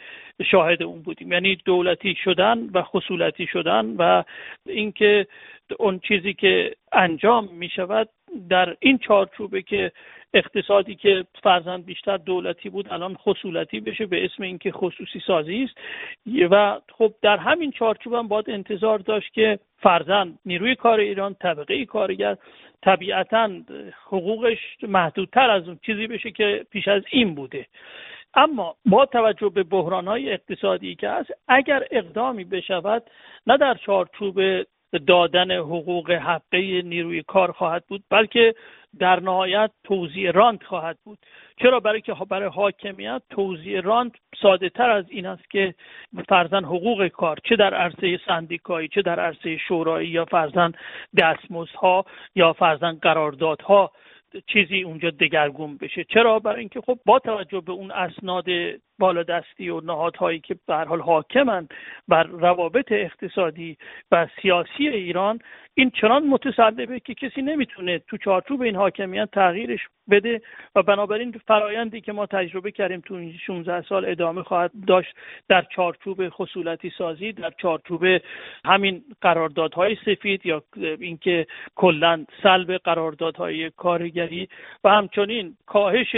شاهد 0.50 0.82
اون 0.82 1.02
بودیم. 1.02 1.32
یعنی 1.32 1.56
دولتی 1.64 2.14
شدن 2.24 2.58
و 2.74 2.82
خصولتی 2.82 3.46
شدن 3.46 3.86
و 3.98 4.22
اینکه 4.66 5.26
اون 5.78 5.98
چیزی 5.98 6.34
که 6.34 6.74
انجام 6.92 7.48
می 7.52 7.68
شود 7.68 8.08
در 8.48 8.76
این 8.80 8.98
چارچوبه 8.98 9.62
که 9.62 9.92
اقتصادی 10.34 10.94
که 10.94 11.24
فرزند 11.42 11.84
بیشتر 11.84 12.16
دولتی 12.16 12.68
بود 12.70 12.92
الان 12.92 13.14
خصولتی 13.14 13.80
بشه 13.80 14.06
به 14.06 14.24
اسم 14.24 14.42
اینکه 14.42 14.72
خصوصی 14.72 15.22
سازی 15.26 15.64
است. 15.64 15.78
و 16.50 16.80
خب 16.98 17.14
در 17.22 17.36
همین 17.36 17.70
چارچوب 17.70 18.14
هم 18.14 18.28
باید 18.28 18.50
انتظار 18.50 18.98
داشت 18.98 19.32
که 19.32 19.58
فرزند 19.78 20.38
نیروی 20.46 20.74
کار 20.74 21.00
ایران 21.00 21.34
طبقه 21.34 21.84
کارگر 21.84 22.36
طبیعتا 22.82 23.50
حقوقش 24.06 24.58
محدودتر 24.82 25.50
از 25.50 25.68
اون 25.68 25.78
چیزی 25.86 26.06
بشه 26.06 26.30
که 26.30 26.66
پیش 26.70 26.88
از 26.88 27.02
این 27.10 27.34
بوده. 27.34 27.66
اما 28.34 28.76
با 28.86 29.06
توجه 29.06 29.48
به 29.48 29.76
های 29.76 30.32
اقتصادی 30.32 30.94
که 30.94 31.08
هست 31.08 31.30
اگر 31.48 31.86
اقدامی 31.90 32.44
بشود 32.44 33.02
نه 33.46 33.56
در 33.56 33.74
چارچوب 33.74 34.40
دادن 35.06 35.50
حقوق 35.50 36.10
حقه 36.10 36.82
نیروی 36.82 37.22
کار 37.22 37.52
خواهد 37.52 37.84
بود 37.88 38.04
بلکه 38.10 38.54
در 38.98 39.20
نهایت 39.20 39.70
توزیع 39.84 40.30
رانت 40.30 40.62
خواهد 40.62 40.98
بود. 41.04 41.18
چرا؟ 41.62 41.80
برای 41.80 42.00
که 42.00 42.14
برای 42.30 42.48
حاکمیت 42.48 43.22
توزیع 43.30 43.80
رانت 43.80 44.12
ساده 44.42 44.68
تر 44.68 44.90
از 44.90 45.04
این 45.08 45.26
است 45.26 45.50
که 45.50 45.74
فرزن 46.28 46.64
حقوق 46.64 47.08
کار 47.08 47.38
چه 47.44 47.56
در 47.56 47.74
عرصه 47.74 48.20
سندیکایی 48.26 48.88
چه 48.88 49.02
در 49.02 49.20
عرصه 49.20 49.56
شورایی 49.56 50.08
یا 50.08 50.24
فرزن 50.24 50.72
دستمزدها 51.16 52.04
یا 52.34 52.52
فرزن 52.52 52.98
قراردادها 53.02 53.90
چیزی 54.46 54.82
اونجا 54.82 55.10
دگرگون 55.10 55.76
بشه. 55.76 56.04
چرا؟ 56.04 56.38
برای 56.38 56.60
اینکه 56.60 56.80
خب 56.80 56.98
با 57.06 57.18
توجه 57.18 57.60
به 57.60 57.72
اون 57.72 57.90
اسناد 57.90 58.44
بالادستی 58.98 59.68
و 59.68 59.80
نهادهایی 59.80 60.40
که 60.40 60.56
به 60.66 60.74
حال 60.76 61.00
حاکمند 61.00 61.74
بر 62.08 62.22
روابط 62.22 62.92
اقتصادی 62.92 63.76
و 64.12 64.26
سیاسی 64.42 64.88
ایران 64.88 65.38
این 65.74 65.90
چنان 65.90 66.26
متسلبه 66.26 67.00
که 67.00 67.14
کسی 67.14 67.42
نمی‌تونه 67.42 67.98
تو 67.98 68.16
چارچوب 68.16 68.62
این 68.62 68.76
حاکمیت 68.76 69.30
تغییرش 69.30 69.80
بده 70.10 70.40
و 70.74 70.82
بنابراین 70.82 71.40
فرایندی 71.46 72.00
که 72.00 72.12
ما 72.12 72.26
تجربه 72.26 72.70
کردیم 72.70 73.00
تو 73.00 73.14
این 73.14 73.38
16 73.46 73.82
سال 73.82 74.04
ادامه 74.04 74.42
خواهد 74.42 74.70
داشت 74.86 75.14
در 75.48 75.62
چارچوب 75.62 76.28
خصولتی 76.28 76.92
سازی 76.98 77.32
در 77.32 77.50
چارچوب 77.50 78.04
همین 78.64 79.04
قراردادهای 79.20 79.96
سفید 80.06 80.46
یا 80.46 80.62
اینکه 81.00 81.46
کلا 81.74 82.24
سلب 82.42 82.76
قراردادهای 82.76 83.70
کارگری 83.70 84.48
و 84.84 84.88
همچنین 84.88 85.56
کاهش 85.66 86.16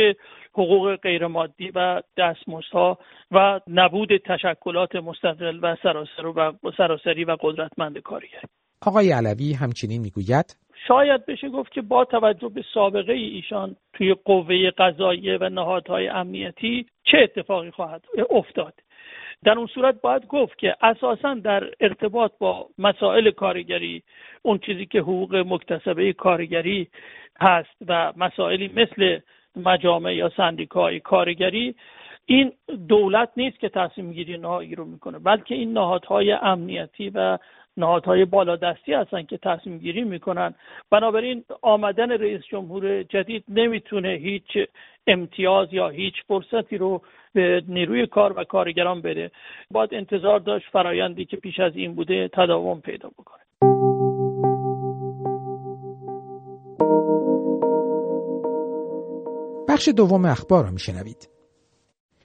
حقوق 0.52 0.96
غیرمادی 0.96 1.70
و 1.74 2.02
دستمزدها 2.16 2.98
و 3.30 3.60
نبود 3.68 4.16
تشکلات 4.16 4.96
مستقل 4.96 5.58
و 5.62 5.76
سراسر 5.82 6.26
و 6.26 6.52
سراسری 6.76 7.24
و 7.24 7.36
قدرتمند 7.40 7.98
کارگری 7.98 8.48
آقای 8.86 9.12
علوی 9.12 9.52
همچنین 9.52 10.00
می‌گوید 10.00 10.56
شاید 10.88 11.26
بشه 11.26 11.48
گفت 11.48 11.72
که 11.72 11.82
با 11.82 12.04
توجه 12.04 12.48
به 12.48 12.64
سابقه 12.74 13.12
ایشان 13.12 13.76
توی 13.92 14.14
قوه 14.14 14.70
قضاییه 14.70 15.38
و 15.40 15.48
نهادهای 15.48 16.08
امنیتی 16.08 16.86
چه 17.04 17.18
اتفاقی 17.18 17.70
خواهد 17.70 18.04
افتاد. 18.30 18.74
در 19.44 19.58
اون 19.58 19.66
صورت 19.66 20.00
باید 20.00 20.26
گفت 20.26 20.58
که 20.58 20.76
اساسا 20.82 21.34
در 21.34 21.64
ارتباط 21.80 22.32
با 22.38 22.68
مسائل 22.78 23.30
کارگری 23.30 24.02
اون 24.42 24.58
چیزی 24.58 24.86
که 24.86 24.98
حقوق 25.00 25.34
مکتسبه 25.34 26.12
کارگری 26.12 26.88
هست 27.40 27.76
و 27.86 28.12
مسائلی 28.16 28.68
مثل 28.68 29.18
مجامع 29.56 30.14
یا 30.14 30.28
سندیکای 30.36 31.00
کارگری 31.00 31.74
این 32.26 32.52
دولت 32.88 33.28
نیست 33.36 33.60
که 33.60 33.68
تصمیم 33.68 34.12
گیری 34.12 34.38
نهایی 34.38 34.74
رو 34.74 34.84
می‌کنه 34.84 35.18
بلکه 35.18 35.54
این 35.54 35.72
نهادهای 35.72 36.32
امنیتی 36.32 37.10
و 37.14 37.38
نهادهای 37.76 38.24
بالادستی 38.24 38.92
هستن 38.92 39.22
که 39.22 39.38
تصمیم 39.38 39.78
گیری 39.78 40.04
می‌کنن. 40.04 40.54
بنابراین 40.90 41.44
آمدن 41.62 42.10
رئیس 42.10 42.42
جمهور 42.44 43.02
جدید 43.02 43.44
نمی‌تونه 43.48 44.08
هیچ 44.08 44.58
امتیاز 45.06 45.74
یا 45.74 45.88
هیچ 45.88 46.14
فرصتی 46.28 46.78
رو 46.78 47.02
به 47.34 47.62
نیروی 47.68 48.06
کار 48.06 48.38
و 48.38 48.44
کارگران 48.44 49.00
بده. 49.00 49.30
باید 49.70 49.94
انتظار 49.94 50.40
داشت 50.40 50.66
فرایندی 50.70 51.24
که 51.24 51.36
پیش 51.36 51.60
از 51.60 51.76
این 51.76 51.94
بوده 51.94 52.28
تداوم 52.28 52.80
پیدا 52.80 53.08
بکنه. 53.08 53.47
بخش 59.78 59.88
دوم 59.88 60.24
اخبار 60.24 60.64
را 60.64 60.70
میشنوید 60.70 61.28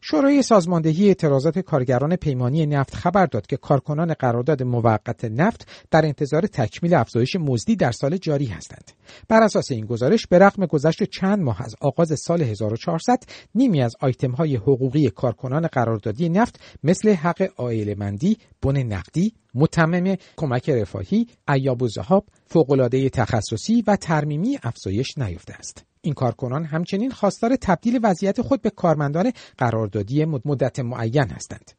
شورای 0.02 0.42
سازماندهی 0.42 1.08
اعتراضات 1.08 1.60
کارگران 1.60 2.16
پیمانی 2.16 2.66
نفت 2.66 2.96
خبر 2.96 3.26
داد 3.26 3.48
که 3.48 3.58
کارکنان 3.58 4.14
قرارداد 4.14 4.64
موقت 4.64 5.26
نفت 5.26 5.68
در 5.92 6.06
انتظار 6.06 6.48
تکمیل 6.48 6.94
افزایش 6.94 7.36
مزدی 7.36 7.76
در 7.76 7.92
سال 7.92 8.18
جاری 8.18 8.46
هستند. 8.46 8.92
بر 9.28 9.44
اساس 9.44 9.72
این 9.72 9.86
گزارش 9.86 10.28
به 10.28 10.40
رغم 10.40 10.66
گذشت 10.66 11.04
چند 11.04 11.40
ماه 11.40 11.62
از 11.62 11.76
آغاز 11.82 12.20
سال 12.20 12.42
1400 12.42 13.24
نیمی 13.56 13.82
از 13.82 13.96
آیتم 14.00 14.32
های 14.32 14.56
حقوقی 14.56 15.10
کارکنان 15.10 15.68
قراردادی 15.68 16.30
نفت 16.30 16.60
مثل 16.84 17.10
حق 17.10 17.50
آیل 17.58 18.00
مندی، 18.00 18.38
بن 18.62 18.78
نقدی، 18.78 19.34
متمم 19.56 20.16
کمک 20.36 20.70
رفاهی، 20.70 21.28
ایاب 21.50 21.82
و 21.82 21.88
زهاب، 21.88 22.26
فوقالعاده 22.46 23.10
تخصصی 23.10 23.84
و 23.88 23.96
ترمیمی 23.96 24.60
افزایش 24.64 25.18
نیافته 25.18 25.54
است. 25.54 25.93
این 26.06 26.14
کارکنان 26.14 26.66
همچنین 26.66 27.12
خواستار 27.12 27.56
تبدیل 27.56 28.00
وضعیت 28.04 28.42
خود 28.42 28.62
به 28.62 28.70
کارمندان 28.70 29.32
قراردادی 29.58 30.26
مدت 30.26 30.80
معین 30.80 31.30
هستند. 31.30 31.72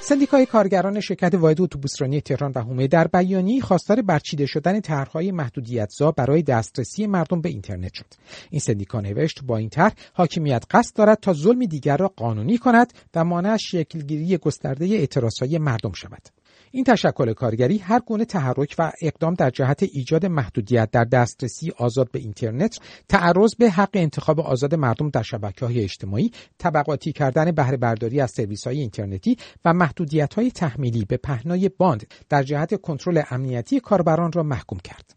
سندیکای 0.00 0.46
کارگران 0.46 1.00
شرکت 1.00 1.34
واحد 1.34 1.60
اتوبوسرانی 1.60 2.20
تهران 2.20 2.52
و 2.54 2.60
هومه 2.60 2.86
در 2.86 3.06
بیانی 3.06 3.60
خواستار 3.60 4.02
برچیده 4.02 4.46
شدن 4.46 4.80
طرحهای 4.80 5.32
محدودیتزا 5.32 6.10
برای 6.10 6.42
دسترسی 6.42 7.06
مردم 7.06 7.40
به 7.40 7.48
اینترنت 7.48 7.94
شد 7.94 8.06
این 8.50 8.60
سندیکا 8.60 9.00
نوشت 9.00 9.42
با 9.44 9.56
این 9.56 9.68
طرح 9.68 9.92
حاکمیت 10.12 10.64
قصد 10.70 10.96
دارد 10.96 11.18
تا 11.22 11.32
ظلم 11.32 11.64
دیگر 11.64 11.96
را 11.96 12.08
قانونی 12.16 12.58
کند 12.58 12.92
و 13.14 13.24
مانع 13.24 13.56
شکلگیری 13.56 14.36
گسترده 14.36 14.84
اعتراضهای 14.84 15.58
مردم 15.58 15.92
شود 15.92 16.22
این 16.74 16.84
تشکل 16.84 17.32
کارگری 17.32 17.78
هر 17.78 18.00
گونه 18.00 18.24
تحرک 18.24 18.74
و 18.78 18.92
اقدام 19.02 19.34
در 19.34 19.50
جهت 19.50 19.82
ایجاد 19.82 20.26
محدودیت 20.26 20.90
در 20.90 21.04
دسترسی 21.04 21.72
آزاد 21.76 22.10
به 22.10 22.18
اینترنت 22.18 22.78
تعرض 23.08 23.54
به 23.54 23.70
حق 23.70 23.90
انتخاب 23.92 24.40
آزاد 24.40 24.74
مردم 24.74 25.10
در 25.10 25.22
شبکه 25.22 25.66
های 25.66 25.80
اجتماعی 25.80 26.30
طبقاتی 26.58 27.12
کردن 27.12 27.52
بهره 27.52 27.76
برداری 27.76 28.20
از 28.20 28.30
سرویس 28.30 28.66
های 28.66 28.80
اینترنتی 28.80 29.36
و 29.64 29.72
محدودیت 29.72 30.34
های 30.34 30.50
تحمیلی 30.50 31.04
به 31.04 31.16
پهنای 31.16 31.68
باند 31.68 32.06
در 32.28 32.42
جهت 32.42 32.80
کنترل 32.80 33.22
امنیتی 33.30 33.80
کاربران 33.80 34.32
را 34.32 34.42
محکوم 34.42 34.78
کرد. 34.78 35.14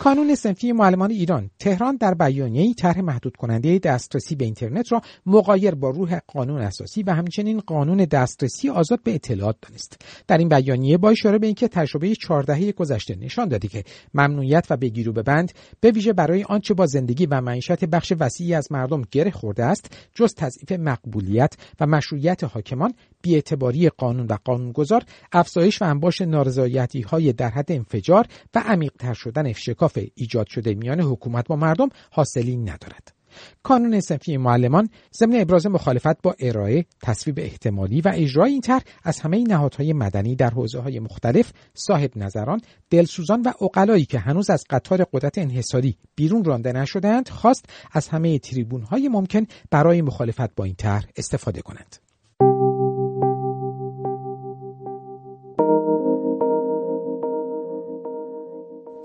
کانون 0.00 0.34
سنفی 0.34 0.72
معلمان 0.72 1.10
ایران 1.10 1.50
تهران 1.58 1.96
در 1.96 2.14
بیانیه‌ای 2.14 2.74
طرح 2.74 3.00
محدود 3.00 3.36
کننده 3.36 3.78
دسترسی 3.78 4.36
به 4.36 4.44
اینترنت 4.44 4.92
را 4.92 5.00
مقایر 5.26 5.74
با 5.74 5.90
روح 5.90 6.18
قانون 6.26 6.60
اساسی 6.60 7.02
و 7.02 7.14
همچنین 7.14 7.60
قانون 7.60 7.96
دسترسی 8.04 8.68
آزاد 8.68 9.02
به 9.02 9.14
اطلاعات 9.14 9.56
دانست. 9.62 10.00
در 10.26 10.38
این 10.38 10.48
بیانیه 10.48 10.98
با 10.98 11.10
اشاره 11.10 11.38
به 11.38 11.46
اینکه 11.46 11.68
تجربه 11.68 12.14
14 12.14 12.72
گذشته 12.72 13.16
نشان 13.16 13.48
داده 13.48 13.68
که 13.68 13.84
ممنوعیت 14.14 14.66
و 14.70 14.76
بگیرو 14.76 15.12
به 15.12 15.22
بند 15.22 15.52
به 15.80 15.90
ویژه 15.90 16.12
برای 16.12 16.42
آنچه 16.42 16.74
با 16.74 16.86
زندگی 16.86 17.26
و 17.26 17.40
معیشت 17.40 17.84
بخش 17.84 18.12
وسیعی 18.20 18.54
از 18.54 18.72
مردم 18.72 19.02
گره 19.10 19.30
خورده 19.30 19.64
است 19.64 19.96
جز 20.14 20.34
تضعیف 20.34 20.72
مقبولیت 20.72 21.54
و 21.80 21.86
مشروعیت 21.86 22.44
حاکمان 22.44 22.92
بیاعتباری 23.22 23.88
قانون 23.88 24.26
و 24.26 24.36
قانونگذار 24.44 25.02
افزایش 25.32 25.82
و 25.82 25.84
انباش 25.84 26.20
نارضایتی 26.20 27.00
های 27.00 27.32
در 27.32 27.50
حد 27.50 27.72
انفجار 27.72 28.26
و 28.54 28.62
عمیقتر 28.66 29.14
شدن 29.14 29.46
اشکاف 29.46 29.98
ایجاد 30.14 30.46
شده 30.46 30.74
میان 30.74 31.00
حکومت 31.00 31.48
با 31.48 31.56
مردم 31.56 31.88
حاصلی 32.10 32.56
ندارد. 32.56 33.20
کانون 33.62 34.00
صنفی 34.00 34.36
معلمان 34.36 34.88
ضمن 35.14 35.40
ابراز 35.40 35.66
مخالفت 35.66 36.22
با 36.22 36.34
ارائه 36.40 36.84
تصویب 37.02 37.38
احتمالی 37.38 38.00
و 38.00 38.12
اجرای 38.14 38.52
این 38.52 38.60
طرح 38.60 38.82
از 39.04 39.20
همه 39.20 39.42
نهادهای 39.42 39.92
مدنی 39.92 40.36
در 40.36 40.50
حوزه 40.50 40.78
های 40.78 41.00
مختلف 41.00 41.52
صاحب 41.74 42.10
نظران 42.16 42.60
دلسوزان 42.90 43.42
و 43.42 43.52
اقلایی 43.60 44.04
که 44.04 44.18
هنوز 44.18 44.50
از 44.50 44.64
قطار 44.70 45.04
قدرت 45.12 45.38
انحصاری 45.38 45.96
بیرون 46.16 46.44
رانده 46.44 46.72
نشدهاند 46.72 47.28
خواست 47.28 47.64
از 47.92 48.08
همه 48.08 48.38
تریبون 48.38 48.82
های 48.82 49.08
ممکن 49.08 49.46
برای 49.70 50.02
مخالفت 50.02 50.54
با 50.54 50.64
این 50.64 50.74
طرح 50.74 51.06
استفاده 51.16 51.62
کنند. 51.62 52.09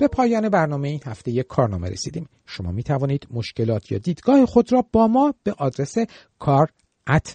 به 0.06 0.10
پایان 0.10 0.50
برنامه 0.50 0.88
این 0.88 1.00
هفته 1.06 1.32
یک 1.32 1.48
کارنامه 1.48 1.90
رسیدیم 1.90 2.30
شما 2.46 2.72
می 2.72 2.84
توانید 2.84 3.28
مشکلات 3.32 3.92
یا 3.92 3.98
دیدگاه 3.98 4.46
خود 4.46 4.74
را 4.74 4.86
با 4.92 5.08
ما 5.08 5.34
به 5.44 5.54
آدرس 5.58 5.96
کار 6.40 6.70
at 7.10 7.30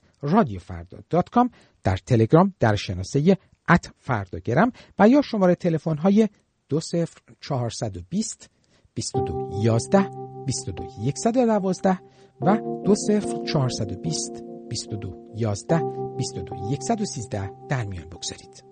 در 1.83 1.97
تلگرام 1.97 2.55
در 2.61 2.77
شناسه 2.77 3.37
ات 3.69 3.91
فرداگرم 3.99 4.73
و 4.99 5.09
یا 5.09 5.23
شماره 5.23 5.55
تلفن 5.55 5.97
های 5.97 6.29
20420 6.69 8.51
22 8.95 9.51
11 9.63 10.11
22 10.47 10.89
112 11.15 11.99
و 12.41 12.57
20 12.87 13.11
420 13.53 14.43
22 14.69 15.33
11 15.37 15.81
22 16.17 16.77
113 16.81 17.51
در 17.69 17.85
میان 17.85 18.09
بگذارید. 18.09 18.70